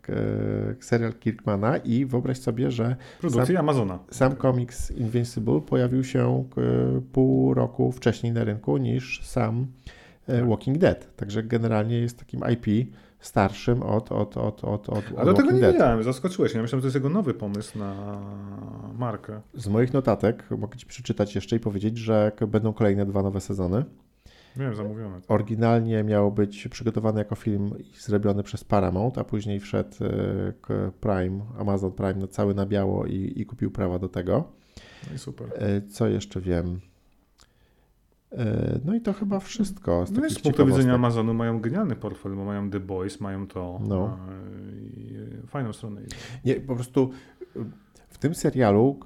[0.08, 3.98] e, serial Kirkmana i wyobraź sobie, że Produkcji Amazona.
[4.10, 9.66] sam komiks Invincible pojawił się e, pół roku wcześniej na rynku niż sam
[10.28, 10.48] e, Tak.
[10.48, 11.16] Walking Dead.
[11.16, 12.88] Także generalnie jest takim IP
[13.26, 16.54] starszym od, od, od, od, od, Ale od do tego nie wiedziałem, zaskoczyłeś.
[16.54, 18.20] Ja myślałem, że to jest jego nowy pomysł na
[18.98, 19.40] markę.
[19.54, 23.84] Z moich notatek mogę Ci przeczytać jeszcze i powiedzieć, że będą kolejne dwa nowe sezony.
[24.56, 25.20] Wiem, zamówione.
[25.28, 31.40] Oryginalnie miał być przygotowany jako film i zrobiony przez Paramount, a później wszedł e, Prime,
[31.58, 34.52] Amazon Prime na cały na biało i, i kupił prawa do tego.
[35.08, 35.48] No i super.
[35.54, 36.80] E, Co jeszcze wiem?
[38.38, 40.06] E, No i to chyba wszystko.
[40.06, 40.94] Z No z punktu widzenia.
[40.94, 43.80] Amazonu mają genialny portfel, bo mają The Boys, mają to.
[43.88, 44.18] No.
[45.44, 46.00] e, fajną stronę.
[46.44, 47.10] Nie, po prostu
[47.56, 47.64] y,
[48.08, 49.00] w tym serialu,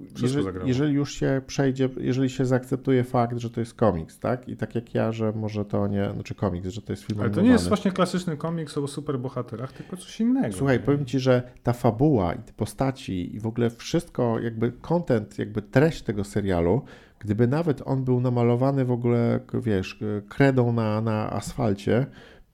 [0.00, 4.48] y, jeżeli, jeżeli już się przejdzie, jeżeli się zaakceptuje fakt, że to jest komiks, tak?
[4.48, 7.28] I tak jak ja, że może to nie, znaczy komiks, że to jest film Ale
[7.28, 7.48] to animowany.
[7.48, 10.56] nie jest właśnie klasyczny komiks o superbohaterach, tylko coś innego.
[10.56, 10.84] Słuchaj, nie?
[10.84, 15.62] powiem Ci, że ta fabuła i te postaci i w ogóle wszystko, jakby content, jakby
[15.62, 16.82] treść tego serialu,
[17.20, 22.06] gdyby nawet on był namalowany w ogóle, wiesz, kredą na, na asfalcie,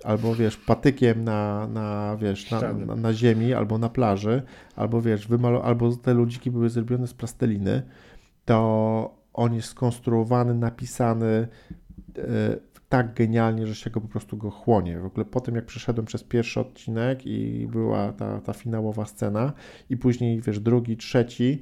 [0.04, 4.42] albo wiesz, patykiem na, na wiesz, na, na, na ziemi, albo na plaży,
[4.76, 7.82] albo wiesz, wymalo- albo te ludziki były zrobione z plasteliny,
[8.44, 11.48] to on jest skonstruowany, napisany
[12.18, 12.56] e,
[12.88, 14.98] tak genialnie, że się go po prostu go chłonie.
[15.00, 19.52] W ogóle po tym, jak przeszedłem przez pierwszy odcinek i była ta, ta finałowa scena
[19.90, 21.60] i później, wiesz, drugi, trzeci,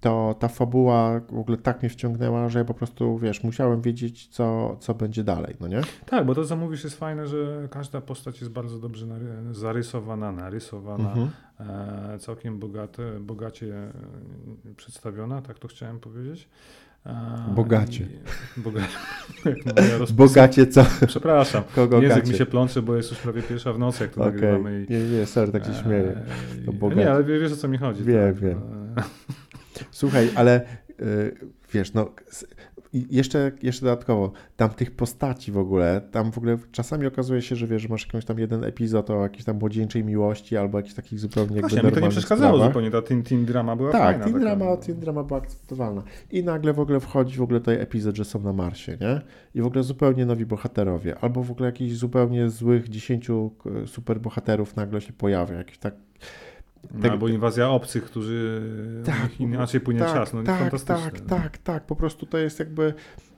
[0.00, 4.26] to ta fabuła w ogóle tak mnie wciągnęła, że ja po prostu, wiesz, musiałem wiedzieć,
[4.28, 5.80] co, co będzie dalej, no nie?
[6.06, 9.06] Tak, bo to co mówisz jest fajne, że każda postać jest bardzo dobrze
[9.52, 11.30] zarysowana, narysowana, Mhm.
[12.14, 13.92] e, całkiem bogate, bogacie e,
[14.76, 16.48] przedstawiona, tak to chciałem powiedzieć.
[17.06, 18.06] E, Bogacie.
[18.56, 18.80] Boga...
[20.14, 20.84] Bogacie co?
[21.06, 22.32] Przepraszam, Kogo język gacie?
[22.32, 24.86] mi się plącze, bo jest już prawie pierwsza w nocy, jak to Okej, nagrywamy.
[24.88, 26.22] I, nie, nie, sorry, tak się śmieję.
[26.62, 27.00] e, To i- bogacie.
[27.00, 28.04] Nie, ale wiesz o co mi chodzi.
[28.04, 28.42] Wiem, tak.
[28.42, 28.60] wiem.
[29.82, 30.60] E, Słuchaj, ale
[31.00, 31.36] y,
[31.72, 32.10] wiesz, no
[33.10, 37.66] jeszcze, jeszcze dodatkowo, tam tych postaci w ogóle, tam w ogóle czasami okazuje się, że
[37.66, 41.18] wiesz, że masz jakiś tam jeden epizod o jakiejś tam młodzieńczej miłości albo jakichś takich
[41.18, 42.68] zupełnie Właśnie, mi to nie przeszkadzało sprawach.
[42.68, 44.24] zupełnie, ta teen, teen drama była Tak, fajna.
[44.24, 44.76] teen taka, drama, no.
[44.76, 46.02] teen drama była akceptowalna.
[46.30, 49.20] I nagle w ogóle wchodzi w ogóle tutaj epizod, że są na Marsie, nie?
[49.54, 51.18] I w ogóle zupełnie nowi bohaterowie.
[51.20, 53.50] Albo w ogóle jakichś zupełnie złych dziesięciu
[53.82, 55.54] e, superbohaterów nagle się pojawia.
[55.54, 55.94] Jakiś tak
[57.02, 58.62] Tego- albo inwazja obcych, którzy
[59.04, 60.32] Tak, inaczej płynie tak, czas.
[60.32, 61.10] No, tak, fantastyczne.
[61.10, 61.86] tak, tak, tak.
[61.86, 62.94] Po prostu to jest jakby.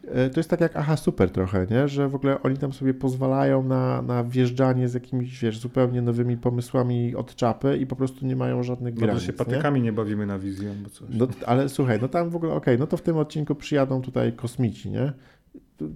[0.09, 1.89] e, To jest tak jak aha super trochę, nie?
[1.89, 6.37] Że w ogóle oni tam sobie pozwalają na, na wjeżdżanie z jakimiś, wiesz, zupełnie nowymi
[6.37, 9.23] pomysłami od czapy i po prostu nie mają żadnych No to granic.
[9.23, 9.39] się nie?
[9.39, 9.93] patykami nie?
[9.93, 11.09] bawimy na wizję, bo coś.
[11.11, 14.33] No, ale słuchaj, no tam w ogóle, okej, no to w tym odcinku przyjadą tutaj
[14.33, 15.13] kosmici, nie?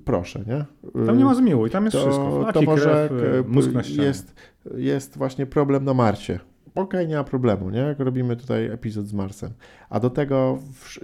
[0.05, 0.65] Proszę, nie?
[1.07, 2.31] Tam nie ma zmiłuj, tam jest to, wszystko.
[2.39, 4.07] to Flaki, może krew, mózg na ścianie.
[4.09, 4.35] jest,
[4.77, 6.39] jest właśnie problem na Marsie.
[6.75, 7.79] Okej, nie ma problemu, nie?
[7.79, 9.53] Jak Robimy tutaj epizod z Marsem.
[9.91, 10.59] A do tego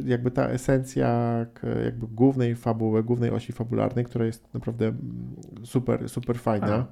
[0.05, 1.47] jakby ta esencja
[1.85, 6.75] jakby głównej fabuły, głównej osi fabularnej, która jest naprawdę mm, super, super fajna.
[6.75, 6.87] A.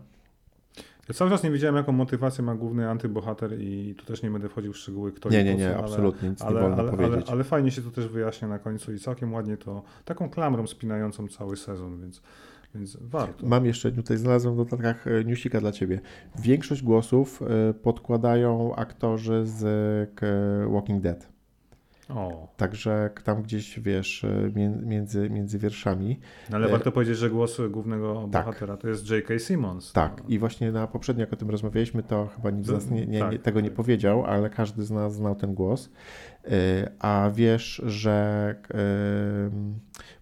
[1.09, 4.49] Ja cały czas nie wiedziałem, jaką motywację ma główny antybohater i tu też nie będę
[4.49, 7.31] wchodził w szczegóły, kto Nie, nie, nie, ale- absolutnie nic Ale, nie wolno ale, powiedzieć.
[7.31, 11.29] ale fajnie się to też wyjaśnia na końcu i całkiem ładnie to, taką klamrą spinającą
[11.29, 12.23] cały sezon, więc,
[12.77, 13.47] więc warto.
[13.47, 16.01] Mam jeszcze, tutaj znalazłem w notatkach e, newsika dla Ciebie.
[16.39, 19.65] Większość głosów e, podkładają aktorzy z
[20.73, 21.29] Walking Dead.
[22.09, 26.21] O, Także tam gdzieś, wiesz, e, mię- między, między wierszami.
[26.51, 28.45] no ale warto powiedzieć, że głos głównego tak.
[28.45, 29.39] bohatera to jest J.K.
[29.39, 29.93] Simmons.
[29.93, 33.07] Tak, i właśnie na poprzednio, jak o tym rozmawialiśmy, to chyba nikt z nas nie,
[33.07, 33.77] nie, Tak, nie, tego nie tak.
[33.77, 35.91] powiedział, ale każdy z nas znał ten głos.
[36.99, 38.55] A wiesz, że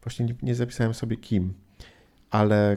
[0.02, 1.54] właśnie nie, nie zapisałem sobie kim,
[2.34, 2.76] ale e,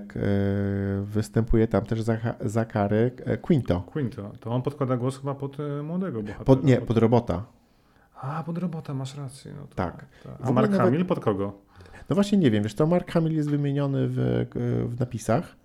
[1.04, 3.82] występuje tam też Zacha- Zachary e, Quinto.
[3.82, 6.46] Quinto, to on podkłada głos chyba pod e, młodego bohatera.
[6.46, 7.44] Pod, nie, pod robota.
[8.22, 9.54] A, pod robota, masz rację.
[9.62, 10.06] No to, Tak.
[10.24, 10.34] tak.
[10.44, 11.54] A Mark nawet- Hamill pod kogo?
[12.10, 14.46] No właśnie nie wiem, wiesz, to Mark Hamill jest wymieniony w,
[14.90, 15.56] w napisach,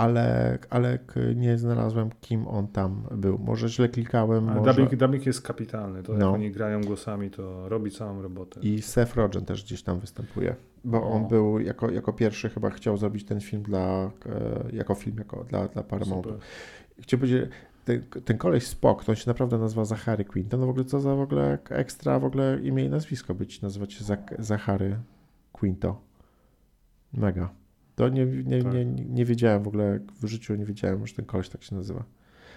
[0.00, 0.98] ale, ale
[1.34, 3.38] nie znalazłem, kim on tam był.
[3.38, 4.74] Może źle klikałem, Ale może...
[4.74, 6.02] dubbing, dubbing jest kapitalny.
[6.02, 6.26] To No.
[6.26, 8.60] jak oni grają głosami, to robi całą robotę.
[8.60, 11.28] I Seth Rogen też gdzieś tam występuje, bo on O.
[11.28, 14.10] był jako, jako pierwszy chyba chciał zrobić ten film dla, e,
[14.72, 16.38] jako film jako dla, dla Paramountu.
[17.00, 17.50] Chciałbym powiedzieć,
[17.84, 21.00] ten, ten koleś Spock, to on się naprawdę nazywa Zachary Quinton, no w ogóle co
[21.00, 24.96] za w ogóle ekstra w ogóle imię i nazwisko być, nazywać się Zach- Zachary
[25.52, 26.00] Quinto.
[27.12, 27.50] Mega.
[28.00, 28.74] To nie, nie, Tak.
[28.74, 32.04] nie, nie wiedziałem w ogóle, w życiu nie wiedziałem, że ten koleś tak się nazywa.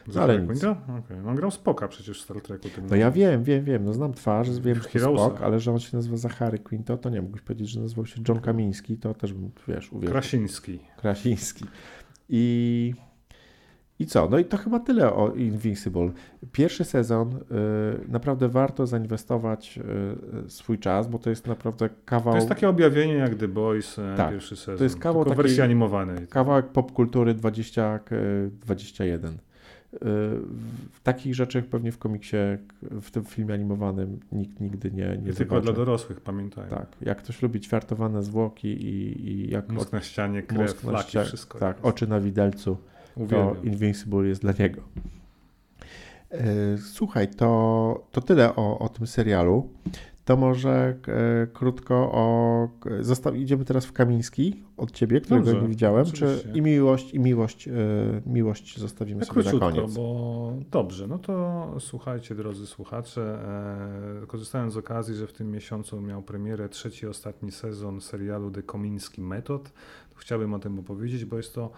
[0.07, 0.63] Zachary ale nic.
[0.63, 1.17] Okej.
[1.27, 2.69] On grał Spoka przecież w Star Treku.
[2.69, 5.17] Tym No ja wiem, wiem, wiem, no znam twarz, wiem, że to.
[5.17, 8.21] Spock, ale że on się nazywa Zachary Quinto, to nie mógłbyś powiedzieć, że nazywał się
[8.27, 10.11] John Kamiński, to też bym, wiesz, uwierzył.
[10.13, 10.79] Krasiński.
[10.97, 11.65] Krasiński.
[12.29, 12.93] I,
[13.99, 14.29] I co?
[14.29, 16.11] No i to chyba tyle o Invincible.
[16.51, 19.79] Pierwszy sezon y, naprawdę warto zainwestować
[20.45, 23.99] y, swój czas, bo to jest naprawdę kawał, To jest takie objawienie jak The Boys,
[23.99, 24.29] e, Tak.
[24.31, 24.77] pierwszy sezon.
[24.77, 26.27] To jest kawał w wersji takiej- animowanej.
[26.27, 28.15] kawałek popkultury 20, k-
[28.61, 29.33] 21.
[29.33, 29.97] Y,
[30.91, 32.37] W takich rzeczach pewnie w komiksie,
[32.81, 35.61] w tym filmie animowanym nikt nigdy nie, nie tylko zobaczy.
[35.65, 36.67] dla dorosłych, pamiętają.
[36.69, 41.59] Tak, jak ktoś lubi ćwiartowane zwłoki i, i jak Mózg na ścianie, krew, flaki, wszystko.
[41.59, 41.85] tak, jest.
[41.85, 42.77] oczy na widelcu,
[43.14, 43.64] to Uwielbiam.
[43.66, 44.82] Invincible jest dla niego.
[46.32, 49.70] E, Słuchaj, to, to tyle o, o tym serialu.
[50.26, 52.68] To może e, krótko o.
[52.99, 56.05] Zostaw, idziemy teraz w Kamiński od ciebie, którego Dobrze, nie widziałem.
[56.05, 57.72] Czy i miłość, i miłość, e,
[58.26, 59.93] miłość zostawimy Tak sobie na koniec.
[59.95, 63.39] bo dobrze, no to słuchajcie drodzy słuchacze,
[64.24, 68.64] e, korzystając z okazji, że w tym miesiącu miał premierę trzeci, ostatni sezon serialu The
[68.64, 69.64] Komiński Metod,
[70.09, 71.72] to chciałbym o tym opowiedzieć, bo jest to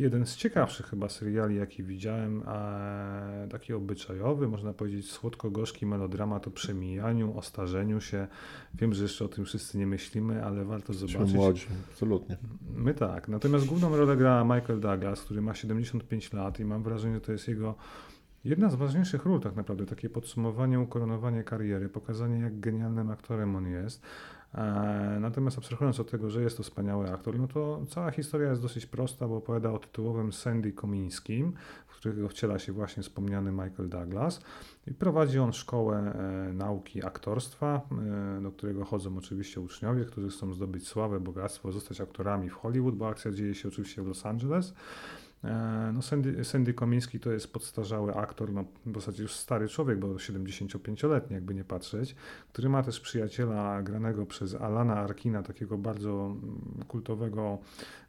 [0.00, 6.50] jeden z ciekawszych chyba seriali, jaki widziałem, e, taki obyczajowy, można powiedzieć słodko-gorzki melodramat o
[6.50, 8.26] przemijaniu, o starzeniu się.
[8.74, 11.34] Wiem, że jeszcze o tym wszyscy nie myślimy, ale warto zobaczyć.
[11.34, 12.36] młodzi, absolutnie.
[12.76, 13.28] My tak.
[13.28, 17.32] Natomiast główną rolę gra Michael Douglas, który ma 75 lat i mam wrażenie, że to
[17.32, 17.74] jest jego
[18.44, 19.86] jedna z ważniejszych ról tak naprawdę.
[19.86, 24.02] Takie podsumowanie, ukoronowanie kariery, pokazanie jak genialnym aktorem on jest.
[24.54, 28.62] E, Natomiast abstrahując od tego, że jest to wspaniały aktor, no to cała historia jest
[28.62, 31.52] dosyć prosta, bo opowiada o tytułowym Sandy Komińskim,
[31.86, 34.40] w którego wciela się właśnie wspomniany Michael Douglas
[34.86, 37.80] i prowadzi on szkołę e, nauki aktorstwa,
[38.38, 42.94] e, do którego chodzą oczywiście uczniowie, którzy chcą zdobyć sławę, bogactwo, zostać aktorami w Hollywood,
[42.94, 44.74] bo akcja dzieje się oczywiście w Los Angeles.
[45.44, 49.98] E, No Sandy, Sandy Komiński to jest podstarzały aktor, no w zasadzie już stary człowiek,
[49.98, 52.14] bo 75-letni jakby nie patrzeć,
[52.52, 57.58] który ma też przyjaciela granego przez Alana Arkina, takiego bardzo mm, kultowego,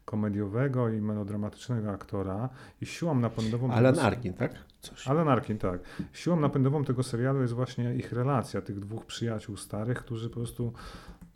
[0.04, 2.48] komediowego i melodramatycznego aktora
[2.80, 3.70] i siłą napędową...
[3.72, 4.54] Alan tego- Arkin, tak?
[4.80, 5.08] Coś.
[5.08, 5.80] Alan Arkin, tak.
[6.12, 10.72] Siłą napędową tego serialu jest właśnie ich relacja, tych dwóch przyjaciół starych, którzy po prostu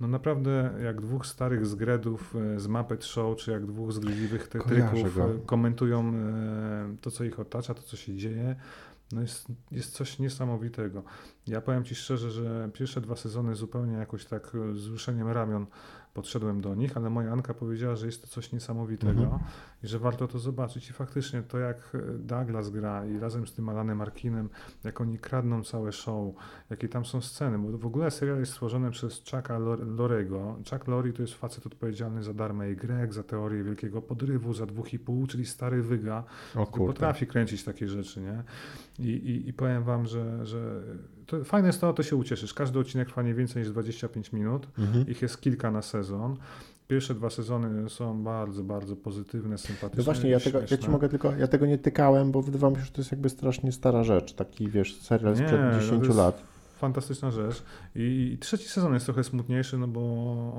[0.00, 4.58] no naprawdę jak dwóch starych zgredów e, z Muppet Show, czy jak dwóch zgryźliwych te-
[4.58, 5.24] Kojarzę tryków go.
[5.34, 8.56] e, komentują e, to, co ich otacza, to, co się dzieje.
[9.12, 11.02] No jest, jest coś niesamowitego.
[11.46, 15.66] Ja powiem Ci szczerze, że pierwsze dwa sezony zupełnie jakoś tak z ruszeniem ramion
[16.14, 19.42] podszedłem do nich, ale moja Anka powiedziała, że jest to coś niesamowitego Mhm.
[19.84, 20.90] i że warto to zobaczyć.
[20.90, 24.48] I faktycznie to, jak e, Douglas gra i razem z tym Alanem Arkinem,
[24.84, 26.34] jak oni kradną całe show,
[26.70, 30.56] jakie tam są sceny, bo w ogóle serial jest stworzony przez Chucka Lor- Lorego.
[30.70, 34.66] Chuck Lorre to jest facet odpowiedzialny za Darmę i Greg, za teorię wielkiego podrywu, za
[34.66, 36.86] dwóch i pół, czyli stary wyga, O kurde.
[36.86, 38.42] potrafi kręcić takie rzeczy, nie?
[38.98, 40.82] I, i, i powiem wam, że, że
[41.26, 42.54] to fajne jest to, to się ucieszysz.
[42.54, 44.66] Każdy odcinek trwa nie więcej niż 25 minut.
[44.78, 45.08] Mhm.
[45.08, 46.36] Ich jest kilka na sezon.
[46.88, 49.98] Pierwsze dwa sezony są bardzo, bardzo pozytywne, sympatyczne.
[49.98, 52.78] No właśnie, ja, tego, ja ci mogę tylko, ja tego nie tykałem, bo wydawało mi
[52.78, 54.32] się, że to jest jakby strasznie stara rzecz.
[54.32, 56.53] Taki, wiesz, serial sprzed no to 10 jest lat.
[56.84, 57.62] Fantastyczna rzecz.
[57.94, 60.00] I, I, trzeci sezon jest trochę smutniejszy, no bo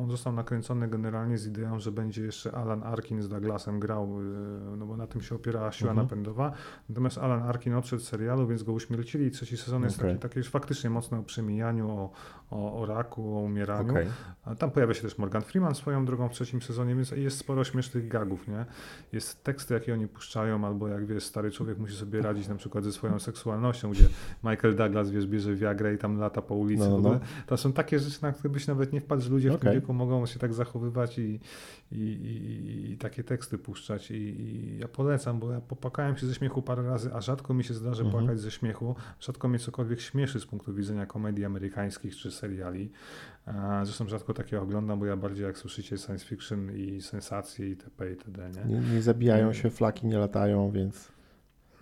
[0.02, 4.78] on został nakręcony generalnie z ideą, że będzie jeszcze Alan Arkin z Douglasem grał, y,
[4.78, 6.08] no bo na tym się opierała siła mhm.
[6.08, 6.52] napędowa.
[6.90, 10.10] Natomiast Alan Arkin odszedł z serialu, więc go uśmiercili i trzeci sezon jest okay.
[10.10, 12.12] taki, taki już faktycznie mocno o przemijaniu, o,
[12.52, 13.92] o, o raku, o umieraniu.
[13.92, 14.08] Okay.
[14.46, 17.64] A tam pojawia się też Morgan Freeman swoją drogą w trzecim sezonie, więc jest sporo
[17.64, 18.66] śmiesznych gagów, nie?
[19.12, 22.84] Jest teksty, jakie oni puszczają, albo jak wiesz, stary człowiek musi sobie radzić na przykład
[22.84, 24.08] ze swoją seksualnością, gdzie
[24.44, 26.90] Michael Douglas, wiesz, bierze Viagra i tam lata po ulicy.
[26.90, 27.20] No, no.
[27.48, 29.60] To są takie rzeczy, na które byś nawet nie wpadł, że ludzie okay.
[29.60, 31.40] w tym wieku mogą się tak zachowywać i,
[31.92, 34.12] i, i, i takie teksty puszczać.
[34.12, 37.64] I, I, ja polecam, bo ja popłakałem się ze śmiechu parę razy, a rzadko mi
[37.64, 38.24] się zdarzy mhm.
[38.24, 38.96] płakać ze śmiechu.
[39.20, 42.92] Rzadko mnie cokolwiek śmieszy z punktu widzenia komedii amerykańskich czy seriali.
[43.84, 48.10] Zresztą rzadko takie oglądam, bo ja bardziej jak słyszycie science fiction i sensacje itp.
[48.10, 48.52] itd.
[48.66, 51.15] Nie, nie, nie zabijają się, flaki nie latają, więc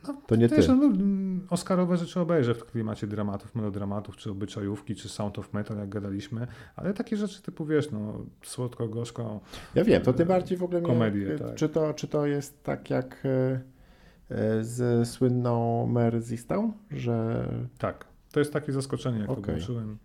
[0.07, 0.75] no, to nie też, ty.
[0.75, 0.89] No,
[1.49, 6.47] Oscarowe rzeczy obejrzę w klimacie dramatów, melodramatów, czy obyczajówki, czy Sound of Metal, jak gadaliśmy,
[6.75, 9.39] ale takie rzeczy typu, wiesz, no, słodko, gorzko.
[9.75, 11.55] Ja wiem, to tym bardziej w ogóle komedię, mnie, tak.
[11.55, 13.61] czy, to, czy to jest tak jak e,
[14.29, 16.19] e, z słynną Mare
[16.91, 17.47] że...
[17.77, 19.43] Tak, to jest takie zaskoczenie, jak okay.
[19.43, 19.97] to włączyłem.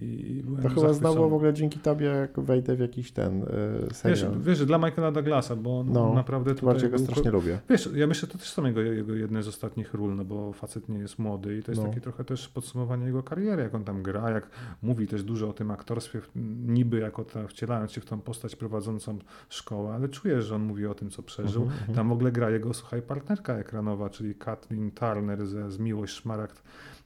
[0.00, 4.32] I to chyba znowu w ogóle dzięki tobie, jak wejdę w jakiś ten yy, serial.
[4.32, 6.66] Wiesz, wiesz, dla Michaela Douglasa, bo no, naprawdę tutaj...
[6.66, 7.58] Bardziej go strasznie lubię.
[7.68, 10.88] Wiesz, ja myślę, to też są jego, jego jedne z ostatnich ról, no bo facet
[10.88, 11.88] nie jest młody i to jest no.
[11.88, 14.50] takie trochę też podsumowanie jego kariery, jak on tam gra, jak
[14.82, 16.20] mówi też dużo o tym aktorstwie,
[16.66, 20.86] niby jako ta, wcielając się w tą postać prowadzącą szkołę, ale czujesz, że on mówi
[20.86, 21.62] o tym, co przeżył.
[21.62, 25.78] Uh -huh, tam w ogóle gra jego, słuchaj, partnerka ekranowa, czyli Kathleen Turner ze, z
[25.78, 26.62] Miłość Szmaragd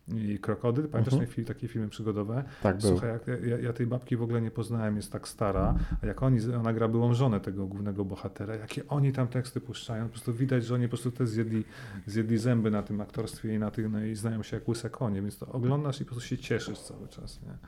[0.08, 0.88] i Krokodyl.
[0.88, 1.44] Pamiętasz uh -huh.
[1.44, 2.44] takie filmy przygodowe?
[2.62, 3.10] Tak, Słuchaj,
[3.46, 6.72] ja, ja, tej babki w ogóle nie poznałem, jest tak stara, a jak oni, ona
[6.72, 10.74] gra byłą żonę tego głównego bohatera, jakie oni tam teksty puszczają, po prostu widać, że
[10.74, 11.64] oni po prostu też zjedli,
[12.06, 15.22] zjedli zęby na tym aktorstwie i na tym, no i znają się jak łyse konie,
[15.22, 17.58] więc to oglądasz i po prostu się cieszysz cały czas, nie?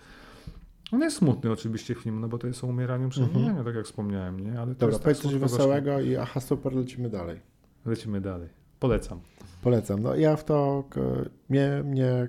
[0.92, 3.64] On jest smutny oczywiście film, no bo to jest o umieraniu, przemijaniu, mm -hmm.
[3.64, 4.60] tak jak wspomniałem, nie?
[4.60, 7.40] Ale Dobra, powiedz coś wesołego i aha, super, lecimy dalej.
[7.86, 8.65] Lecimy dalej.
[8.80, 9.20] Polecam.
[9.62, 10.02] Polecam.
[10.02, 10.84] No ja w to
[11.48, 12.28] mnie, mnie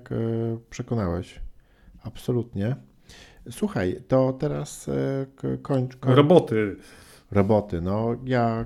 [0.70, 1.42] przekonałeś.
[2.04, 2.76] Absolutnie.
[3.52, 5.26] Słuchaj, to teraz e,
[5.62, 6.16] kończ, kończ.
[6.16, 6.76] Roboty.
[7.32, 7.82] Roboty.
[7.82, 8.66] No ja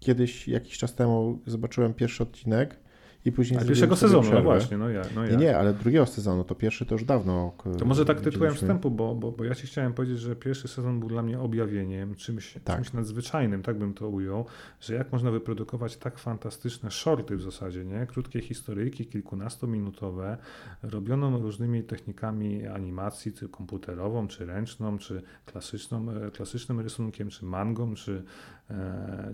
[0.00, 2.83] kiedyś, jakiś czas temu zobaczyłem pierwszy odcinek
[3.24, 5.30] i później A pierwszego sezonu, no właśnie, no ja, no ja.
[5.30, 7.52] Nie, nie, ale drugiego sezonu, to pierwszy to już dawno.
[7.78, 11.00] To może tak tytułem wstępu, bo, bo, bo ja ci chciałem powiedzieć, że pierwszy sezon
[11.00, 12.76] był dla mnie objawieniem, czymś, tak.
[12.76, 14.46] czymś nadzwyczajnym, tak bym to ujął,
[14.80, 18.06] że jak można wyprodukować tak fantastyczne shorty w zasadzie, nie?
[18.06, 20.38] Krótkie historyjki, kilkunastominutowe,
[20.82, 27.94] robioną różnymi technikami animacji, czy komputerową, czy ręczną, czy klasyczną, e, klasycznym rysunkiem, czy mangą,
[27.94, 28.24] czy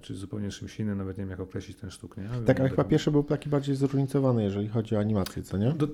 [0.03, 2.28] czy zupełnie czymś innym, nawet nie wiem jak określić ten sztuk, nie?
[2.47, 5.72] Tak, ale chyba pierwszy był taki bardziej zróżnicowany, jeżeli chodzi o animację, co nie?
[5.72, 5.89] Do,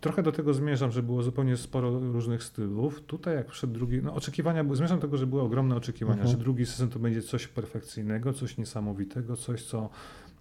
[0.00, 3.00] trochę do tego zmierzam, że było zupełnie sporo różnych stylów.
[3.00, 6.30] Tutaj jak wszedł drugi, no oczekiwania, zmierzam do tego, że były ogromne oczekiwania, mhm.
[6.30, 9.90] że drugi sezon to będzie coś perfekcyjnego, coś niesamowitego, coś co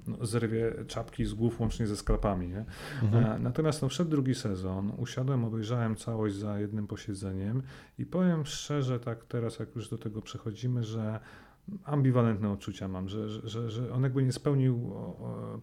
[0.08, 2.48] no, zerwie czapki z głów łącznie ze sklapami.
[2.48, 2.66] Nie?
[3.04, 3.26] Mhm.
[3.26, 7.62] E, natomiast no, wszedł drugi sezon, usiadłem, obejrzałem całość za jednym posiedzeniem
[7.98, 11.20] i powiem szczerze, tak teraz jak już do tego przechodzimy, że
[11.86, 14.94] ambiwalentne odczucia mam, że, że, że on jakby nie spełnił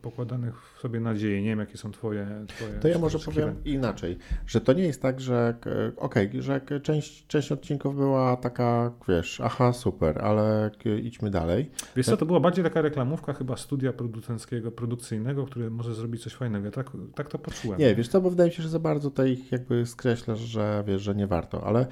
[0.03, 1.43] pokładanych w sobie nadziei.
[1.43, 5.03] Nie wiem, jakie są twoje, twoje To ja może powiem inaczej, że to nie jest
[5.03, 5.55] tak, że
[5.97, 10.71] okej, okay, że część, część odcinków była taka, wiesz, aha, super, ale
[11.03, 11.71] idźmy dalej.
[11.97, 16.35] Wiesz co, to była bardziej taka reklamówka chyba studia producenckiego, produkcyjnego, które może zrobić coś
[16.35, 16.65] fajnego.
[16.65, 17.79] Ja tak, tak to poczułem.
[17.79, 21.03] Nie, wiesz co, bo wydaje mi się, że za bardzo tutaj jakby skreślasz, że wiesz,
[21.03, 21.87] że nie warto, ale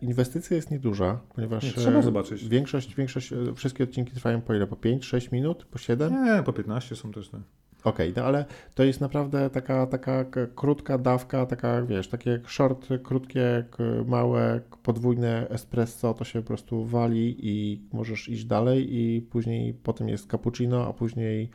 [0.00, 2.48] inwestycja jest nieduża, ponieważ nie, trzeba zobaczyć.
[2.48, 4.66] Większość, większość wszystkie odcinki trwają po ile?
[4.66, 5.64] Po 5, 6 minut?
[5.64, 6.24] Po 7?
[6.24, 7.28] Nie, po 15 są też.
[7.28, 8.44] Okej, okay, no ale
[8.74, 13.64] to jest naprawdę taka, taka krótka dawka, taka wiesz, takie short, krótkie,
[14.06, 20.08] małe, podwójne espresso, to się po prostu wali i możesz iść dalej i później potem
[20.08, 21.50] jest cappuccino, a później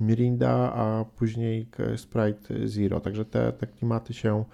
[0.00, 4.44] mirinda, a później Sprite Zero, także te, te klimaty się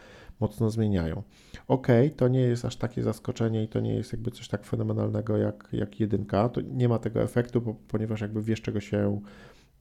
[0.40, 1.22] mocno zmieniają.
[1.68, 5.36] Ok, to nie jest aż takie zaskoczenie i to nie jest jakby coś tak fenomenalnego
[5.36, 6.48] jak, jak jedynka.
[6.48, 9.20] To nie ma tego efektu, bo, ponieważ jakby wiesz czego się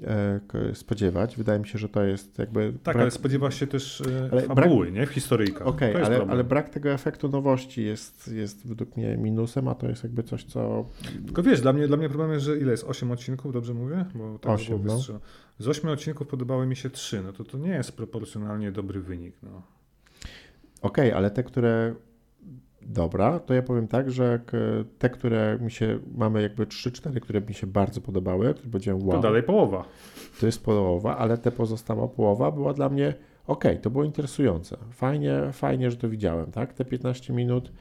[0.03, 0.39] e,
[0.73, 1.37] spodziewać.
[1.37, 2.73] Wydaje mi się, że to jest jakby.
[2.73, 2.97] Tak, brak...
[2.97, 4.99] ale spodziewasz się też e, ale fabuły, brak...
[4.99, 5.05] nie?
[5.05, 5.67] W historyjkach.
[5.67, 9.87] Okej, okay, ale, ale, brak tego efektu nowości jest, jest według mnie minusem, a to
[9.87, 10.85] jest jakby coś, co.
[11.25, 12.83] Tylko wiesz, dla mnie, dla mnie problem jest, że ile jest?
[12.83, 14.05] 8 odcinków, dobrze mówię?
[14.15, 14.99] Bo tak 8, no.
[15.59, 19.35] Z 8 odcinków podobały mi się 3, no to to nie jest proporcjonalnie dobry wynik.
[19.43, 19.61] No.
[20.83, 21.95] Okej, okay, ale te, które
[22.81, 24.39] dobra, to ja powiem tak, że
[24.99, 29.11] te, które mi się, mamy jakby 3-4, które mi się bardzo podobały, które powiedziałem wow.
[29.11, 29.85] To dalej połowa.
[30.39, 33.13] To jest połowa, ale te pozostała połowa była dla mnie
[33.47, 34.77] okej, to było interesujące.
[34.91, 36.73] Fajnie, fajnie, że to widziałem, tak?
[36.73, 37.71] Te 15 minut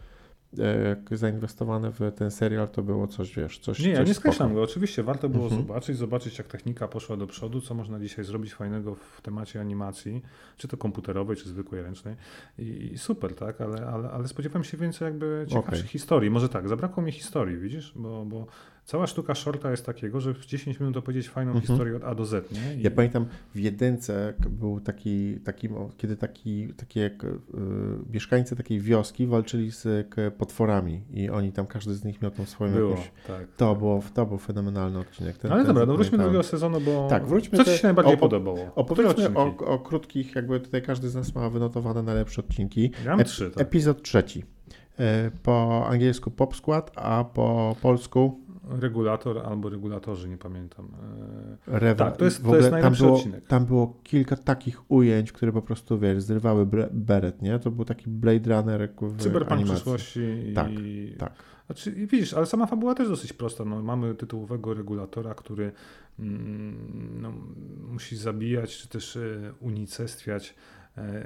[0.59, 4.29] e, zainwestowane w ten serial to było coś, wiesz, coś Nie, ja coś nie spoko.
[4.33, 4.63] skreślam go.
[4.63, 5.63] Oczywiście warto było Mhm.
[5.63, 10.23] zobaczyć, zobaczyć jak technika poszła do przodu, co można dzisiaj zrobić fajnego w temacie animacji,
[10.57, 12.17] czy to komputerowej, czy zwykłej ręcznej.
[12.59, 15.89] I, i super, tak, ale, ale, ale spodziewałem się więcej jakby ciekawszych Okej.
[15.89, 16.31] historii.
[16.31, 18.47] Może tak, zabrakło mi historii, widzisz, bo, bo
[18.85, 21.67] cała sztuka shorta jest takiego, że w 10 minut opowiedzieć fajną Mhm.
[21.67, 22.75] historię od A do Z, nie?
[22.75, 27.13] I, Ja pamiętam w jedynce był taki, taki kiedy taki, takie y,
[28.13, 30.07] mieszkańcy takiej wioski walczyli z
[30.39, 33.11] potworami i oni tam, każdy z nich miał tą swoją było, jakąś...
[33.27, 33.47] tak.
[33.57, 35.39] To, było, to był fenomenalny odcinek.
[35.39, 37.87] Ten, Ale ten dobra, no wróćmy do drugiego sezonu, bo Tak, wróćmy co Ci się
[37.87, 38.59] najbardziej o- podobało?
[38.75, 42.91] Opowiedzmy o, o krótkich, jakby tutaj każdy z nas ma wynotowane najlepsze odcinki.
[43.05, 43.63] Ja mam trzy, tak.
[43.63, 44.45] Epizod trzeci.
[44.99, 50.89] E, Po angielsku Pop Skład, a po polsku Regulator albo regulatorzy, nie pamiętam.
[51.69, 53.47] E, Rewa- Tak, to jest- to jest tam najlepszy było, odcinek.
[53.47, 57.59] Tam było kilka takich ujęć, które po prostu, wiesz, zrywały beret, nie?
[57.59, 59.75] To był taki Blade Runner w Cyberpunk animacji.
[59.75, 60.55] przyszłości i...
[60.55, 60.69] Tak,
[61.19, 61.33] tak.
[61.67, 63.65] Znaczy, widzisz, ale sama fabuła też dosyć prosta.
[63.65, 65.73] No, mamy tytułowego regulatora, który
[66.19, 67.33] mm, no,
[67.93, 70.55] musi zabijać, czy też e, unicestwiać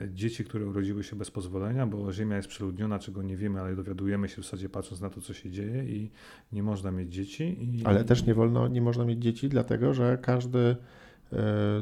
[0.09, 4.29] dzieci, które urodziły się bez pozwolenia, bo Ziemia jest przeludniona, czego nie wiemy, ale dowiadujemy
[4.29, 6.11] się w zasadzie patrząc na to, co się dzieje i
[6.53, 7.57] nie można mieć dzieci.
[7.61, 10.77] I, Ale też nie wolno, nie można mieć dzieci, dlatego że każdy e,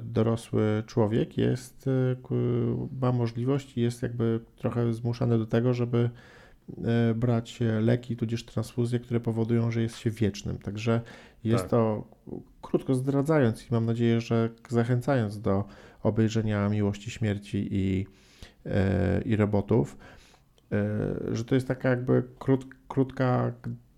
[0.05, 2.17] dorosły człowiek jest, e,
[3.01, 6.11] ma możliwość i jest jakby trochę zmuszany do tego, żeby
[6.85, 10.59] e, brać leki, tudzież transfuzje, które powodują, że jest się wiecznym.
[10.59, 11.01] Także
[11.45, 11.71] jest Tak.
[11.71, 12.09] to,
[12.63, 15.65] krótko zdradzając i mam nadzieję, że zachęcając do
[16.05, 18.07] obejrzenia Miłości, Śmierci i,
[18.67, 19.97] e, i Robotów,
[20.73, 23.53] e, że to jest taka jakby krót, krótka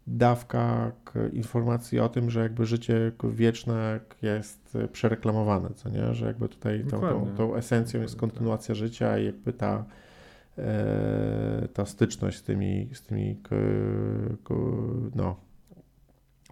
[0.07, 0.93] dawka
[1.33, 6.15] informacji o tym, że jakby życie wieczne jest przereklamowane, co nie?
[6.15, 8.21] Że jakby tutaj tą, tą, tą esencją jest tak.
[8.21, 9.85] kontynuacja życia i jakby ta,
[10.59, 13.37] e, ta styczność z tymi, z tymi
[15.15, 15.46] no,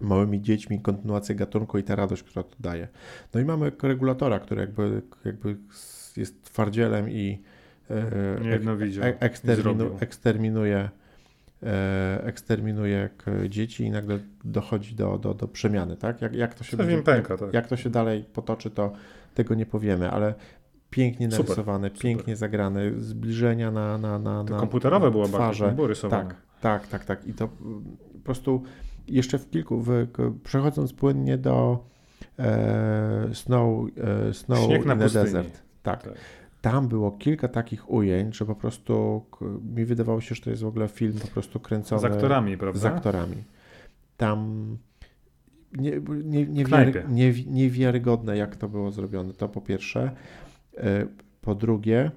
[0.01, 2.87] małymi dziećmi, kontynuacja gatunku i ta radość, która to daje.
[3.33, 5.57] No i mamy regulatora, który jakby, jakby
[6.17, 7.41] jest twardzielem i
[7.89, 7.93] e,
[9.03, 10.89] e- eksterminu, eksterminuje,
[11.63, 13.09] e, eksterminuje
[13.49, 16.21] dzieci i nagle dochodzi do, do, do przemiany, tak?
[16.21, 17.53] Jak, jak to się im pęka, tak.
[17.53, 18.93] jak to się dalej potoczy, to
[19.33, 20.33] tego nie powiemy, ale
[20.89, 22.01] pięknie Super, narysowane, super.
[22.01, 25.75] pięknie zagrane, zbliżenia na, na, na, To na komputerowe było bardzo, twarze.
[25.87, 26.29] rysowane.
[26.29, 27.27] Tak, tak, tak, tak.
[27.27, 28.63] I to po prostu
[29.07, 30.07] jeszcze w kilku, w,
[30.43, 31.85] przechodząc płynnie do
[32.39, 33.85] e, Snow,
[34.29, 34.95] e, snow Śnieg na.
[34.95, 35.61] Desert.
[35.83, 36.03] Tak.
[36.03, 36.13] Tak.
[36.61, 39.25] Tam było kilka takich ujęć, że po prostu
[39.75, 42.79] mi wydawało się, że to jest w ogóle film po prostu kręcony Z aktorami, prawda?
[42.79, 43.35] z aktorami.
[44.17, 44.67] Tam
[45.77, 45.91] nie,
[46.23, 46.91] nie, nie, W knajpie.
[46.93, 50.11] wiary, nie, niewiarygodne, jak to było zrobione, to po pierwsze.
[50.77, 51.07] E,
[51.41, 52.11] Po drugie,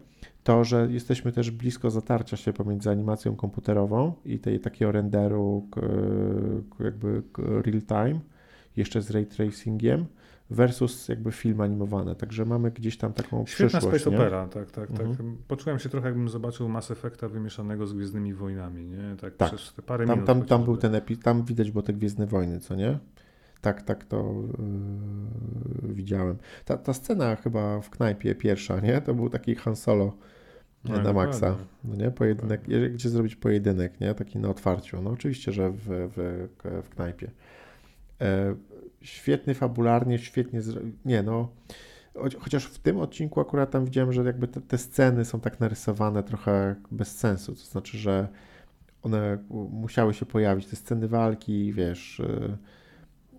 [0.48, 5.68] to, że jesteśmy też blisko zatarcia się pomiędzy animacją komputerową i tej takiego renderu
[6.80, 8.20] jakby real time,
[8.76, 10.06] jeszcze z ray tracingiem,
[10.50, 12.14] versus jakby film animowany.
[12.14, 14.02] Także mamy gdzieś tam taką Świetna przyszłość.
[14.02, 14.16] space nie?
[14.16, 15.06] opera, tak, tak, tak.
[15.06, 15.36] Mhm.
[15.48, 19.16] Poczułem się trochę, jakbym zobaczył Mass Effecta wymieszanego z Gwiezdnymi Wojnami, nie?
[19.20, 19.48] Tak, Tak.
[19.48, 20.26] przez te parę Tam, minut.
[20.26, 20.88] tam, tam był chociażby.
[20.88, 22.98] ten epi, tam widać było te Gwiezdne Wojny, co nie?
[23.60, 24.34] Tak, tak to
[25.82, 26.36] yy, widziałem.
[26.64, 29.00] Ta, ta scena chyba w knajpie pierwsza, nie?
[29.00, 30.12] To był taki Han Solo
[30.88, 32.10] No, na maksa, no nie?
[32.10, 32.62] Pojedynek,
[32.92, 34.14] gdzie zrobić pojedynek, nie?
[34.14, 35.02] Taki na otwarciu.
[35.02, 36.48] No oczywiście, że w, w,
[36.84, 37.30] w knajpie.
[38.20, 38.54] E,
[39.02, 40.80] świetny fabularnie, świetnie, zro...
[41.04, 41.48] nie no,
[42.38, 46.22] chociaż w tym odcinku akurat tam widziałem, że jakby te, te sceny są tak narysowane
[46.22, 48.28] trochę bez sensu, to znaczy, że
[49.02, 49.38] one
[49.70, 52.56] musiały się pojawić, te sceny walki, wiesz, yy,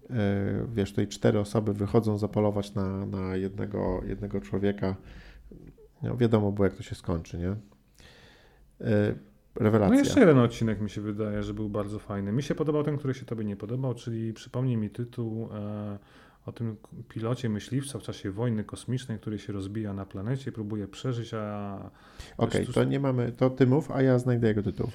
[0.10, 4.96] yy, wiesz, tutaj cztery osoby wychodzą zapolować na, na jednego, jednego człowieka,
[6.04, 7.46] no wiadomo było, jak to się skończy, nie?
[7.46, 9.16] Yy,
[9.56, 9.94] rewelacja.
[9.96, 12.32] No jeszcze jeden odcinek mi się wydaje, że był bardzo fajny.
[12.32, 16.00] Mi się podobał ten, który się tobie nie podobał, czyli przypomnij mi tytuł e,
[16.46, 16.76] o tym
[17.10, 21.78] pilocie myśliwca w czasie wojny kosmicznej, który się rozbija na planecie, próbuje przeżyć, a
[22.38, 24.90] Okej, tu- to nie mamy, to ty mów, a ja znajdę jego tytuł.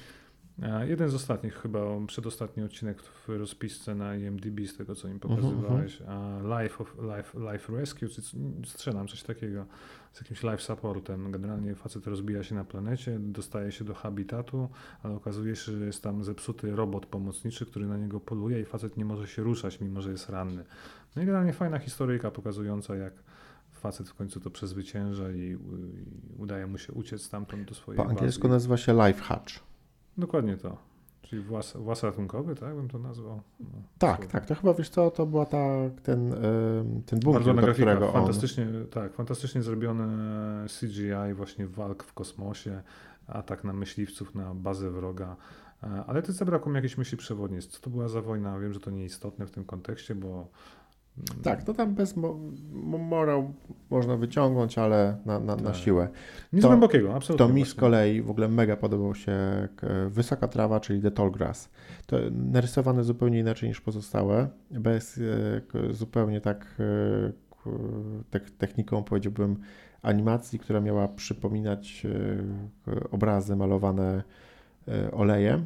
[0.87, 5.35] Jeden z ostatnich chyba, przedostatni odcinek w rozpisce na IMDb z tego, co im Mhm,
[5.35, 6.01] pokazywałeś.
[6.07, 8.21] A Life, of, life, life Rescue, czy
[8.65, 9.65] strzelam coś takiego
[10.13, 11.31] z jakimś life supportem.
[11.31, 14.69] Generalnie facet rozbija się na planecie, dostaje się do habitatu,
[15.03, 18.97] ale okazuje się, że jest tam zepsuty robot pomocniczy, który na niego poluje i facet
[18.97, 20.63] nie może się ruszać, mimo że jest ranny.
[21.15, 23.13] No i generalnie fajna historyjka pokazująca, jak
[23.71, 25.57] facet w końcu to przezwycięża i, i
[26.37, 28.53] udaje mu się uciec stamtąd do swojej Po angielsku bazy.
[28.53, 29.53] nazywa się Life Hatch.
[30.17, 30.77] Dokładnie to.
[31.21, 33.41] Czyli włas, włas ratunkowy, tak bym to nazwał?
[33.59, 33.65] No,
[33.97, 34.31] Tak, słowo.
[34.31, 35.67] tak, to chyba wiesz co, to była ta,
[36.03, 36.37] ten, y,
[37.05, 38.13] ten bunkier, do grafika, którego on...
[38.13, 40.07] fantastycznie, tak, fantastycznie zrobione
[40.79, 42.81] CGI właśnie walk w kosmosie,
[43.27, 45.35] atak na myśliwców, na bazę wroga.
[45.83, 47.61] E, Ale też zabrakło mi jakiejś myśli przewodniej.
[47.61, 48.59] Co to była za wojna?
[48.59, 50.47] Wiem, że to nieistotne w tym kontekście, bo
[51.43, 52.39] Tak, to tam bez mo-
[52.73, 53.53] mo- morał
[53.89, 55.75] można wyciągnąć, ale na, na, na Tak.
[55.75, 56.07] siłę.
[56.53, 57.47] nic to- głębokiego, absolutnie.
[57.47, 57.79] To mi z właśnie.
[57.79, 59.33] kolei w ogóle mega podobał się
[60.09, 61.69] Wysoka Trawa, czyli The Tall Grass.
[62.05, 66.65] To narysowane zupełnie inaczej niż pozostałe, bez e, zupełnie tak
[68.33, 69.55] e, techniką powiedziałbym
[70.01, 72.05] animacji, która miała przypominać
[72.87, 74.23] e, obrazy malowane
[75.11, 75.65] olejem.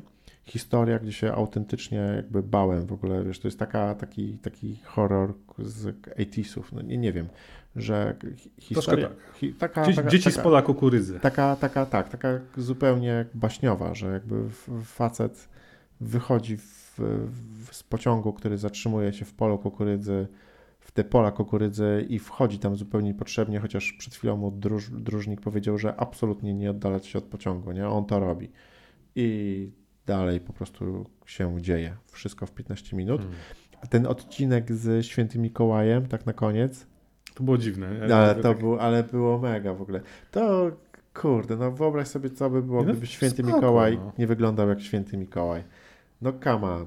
[0.50, 5.34] Historia, gdzie się autentycznie jakby bałem w ogóle, wiesz, to jest taka, taki, taki horror
[5.60, 7.28] z 80sów, no nie, nie wiem,
[7.76, 8.16] że
[8.58, 9.18] historia, tak.
[9.36, 11.20] hi, taka, Dzieci, taka, dzieci taka, z pola kukurydzy.
[11.20, 14.50] Taka, taka, tak, taka zupełnie baśniowa, że jakby
[14.84, 15.50] facet
[16.02, 20.28] wychodzi w, w, z pociągu, który zatrzymuje się w polu kukurydzy,
[20.80, 24.52] w te pola kukurydzy i wchodzi tam zupełnie niepotrzebnie, chociaż przed chwilą mu
[24.92, 27.90] dróżnik powiedział, że absolutnie nie oddalać się od pociągu, nie?
[27.90, 28.52] On to robi.
[29.16, 29.72] I
[30.10, 31.96] dalej po prostu się dzieje.
[32.12, 33.22] Wszystko w 15 minut.
[33.22, 33.38] Hmm.
[33.84, 36.88] A ten odcinek z Świętym Mikołajem, tak na koniec,
[37.36, 37.88] To było dziwne.
[38.16, 40.02] ale to tak- było, ale było mega w ogóle.
[40.32, 40.72] To
[41.14, 44.12] kurde, no wyobraź sobie, co by było, no, gdyby święty spoko, Mikołaj no.
[44.18, 45.64] nie wyglądał jak święty Mikołaj.
[46.22, 46.86] No come on.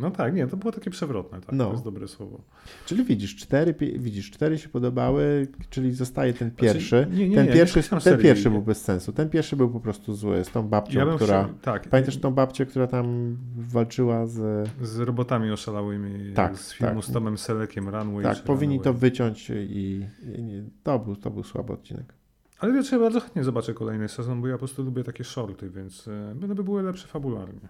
[0.00, 1.64] No tak, nie, to było takie przewrotne, tak, No.
[1.66, 2.40] to jest dobre słowo.
[2.86, 6.88] Czyli widzisz, cztery, widzisz, cztery się podobały, czyli zostaje ten pierwszy.
[7.04, 9.12] Znaczy, nie, nie, ten nie, pierwszy, ten pierwszy był bez sensu.
[9.12, 11.48] Ten pierwszy był po prostu zły, z tą babcią, Ja która...
[11.62, 14.68] tak, Pamiętasz tą babcię, która tam walczyła z...
[14.82, 17.04] z robotami oszalałymi Tak, z filmu tak.
[17.10, 18.22] z Tomem Selekiem, Runway.
[18.24, 19.00] Tak, powinni to Runaway.
[19.00, 22.14] wyciąć i, i to, był, to był słaby odcinek.
[22.58, 25.70] Ale wiecie, ja bardzo chętnie zobaczę kolejny sezon, bo ja po prostu lubię takie shorty,
[25.70, 27.68] więc e, będą by były lepsze fabularnie.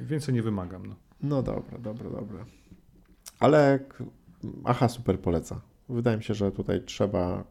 [0.00, 0.86] Więcej nie wymagam.
[0.86, 0.94] No.
[1.22, 2.44] No dobra, dobra, dobra.
[3.40, 3.78] Ale
[4.64, 5.60] aha, super poleca.
[5.88, 7.44] Wydaje mi się, że tutaj trzeba.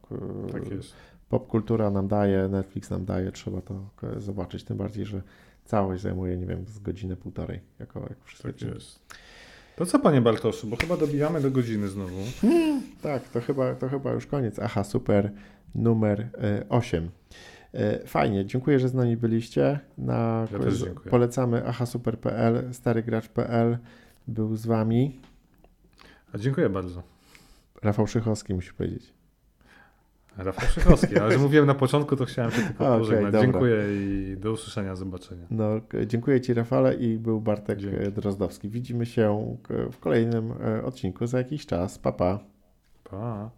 [0.52, 0.94] Tak jest.
[1.30, 4.64] Popkultura nam daje, Netflix nam daje, trzeba to zobaczyć.
[4.64, 5.22] Tym bardziej, że
[5.66, 9.00] całość zajmuje, nie wiem, z godzinę, półtorej, jako jak wszystkie Tak jest.
[9.76, 12.18] To co, panie Bartoszu, bo chyba dobijamy do godziny znowu.
[13.02, 14.60] Tak, to chyba, to chyba już koniec.
[14.60, 15.32] Aha, super
[15.76, 16.30] numer
[16.70, 17.10] 8.
[18.06, 19.80] Fajnie, dziękuję, że z nami byliście.
[19.98, 21.12] Na, Ja też dziękuję.
[21.12, 23.78] Polecamy ahasuper.pl, starygracz.pl
[24.28, 25.20] był z wami.
[26.34, 27.04] A dziękuję bardzo.
[27.84, 29.14] Rafał Szychowski, musi powiedzieć.
[30.38, 33.32] Rafał Szychowski, ale że mówiłem na początku, to chciałem się tylko pożegnać.
[33.34, 33.42] dobra.
[33.42, 35.46] Dziękuję i do usłyszenia, zobaczenia.
[35.52, 35.70] No,
[36.08, 37.96] dziękuję Ci, Rafale, i był Bartek Dzięki.
[38.08, 38.70] e, Drozdowski.
[38.70, 41.98] Widzimy się k- w kolejnym e, odcinku za jakiś czas.
[42.00, 42.40] Pa, pa.
[43.04, 43.50] Pa.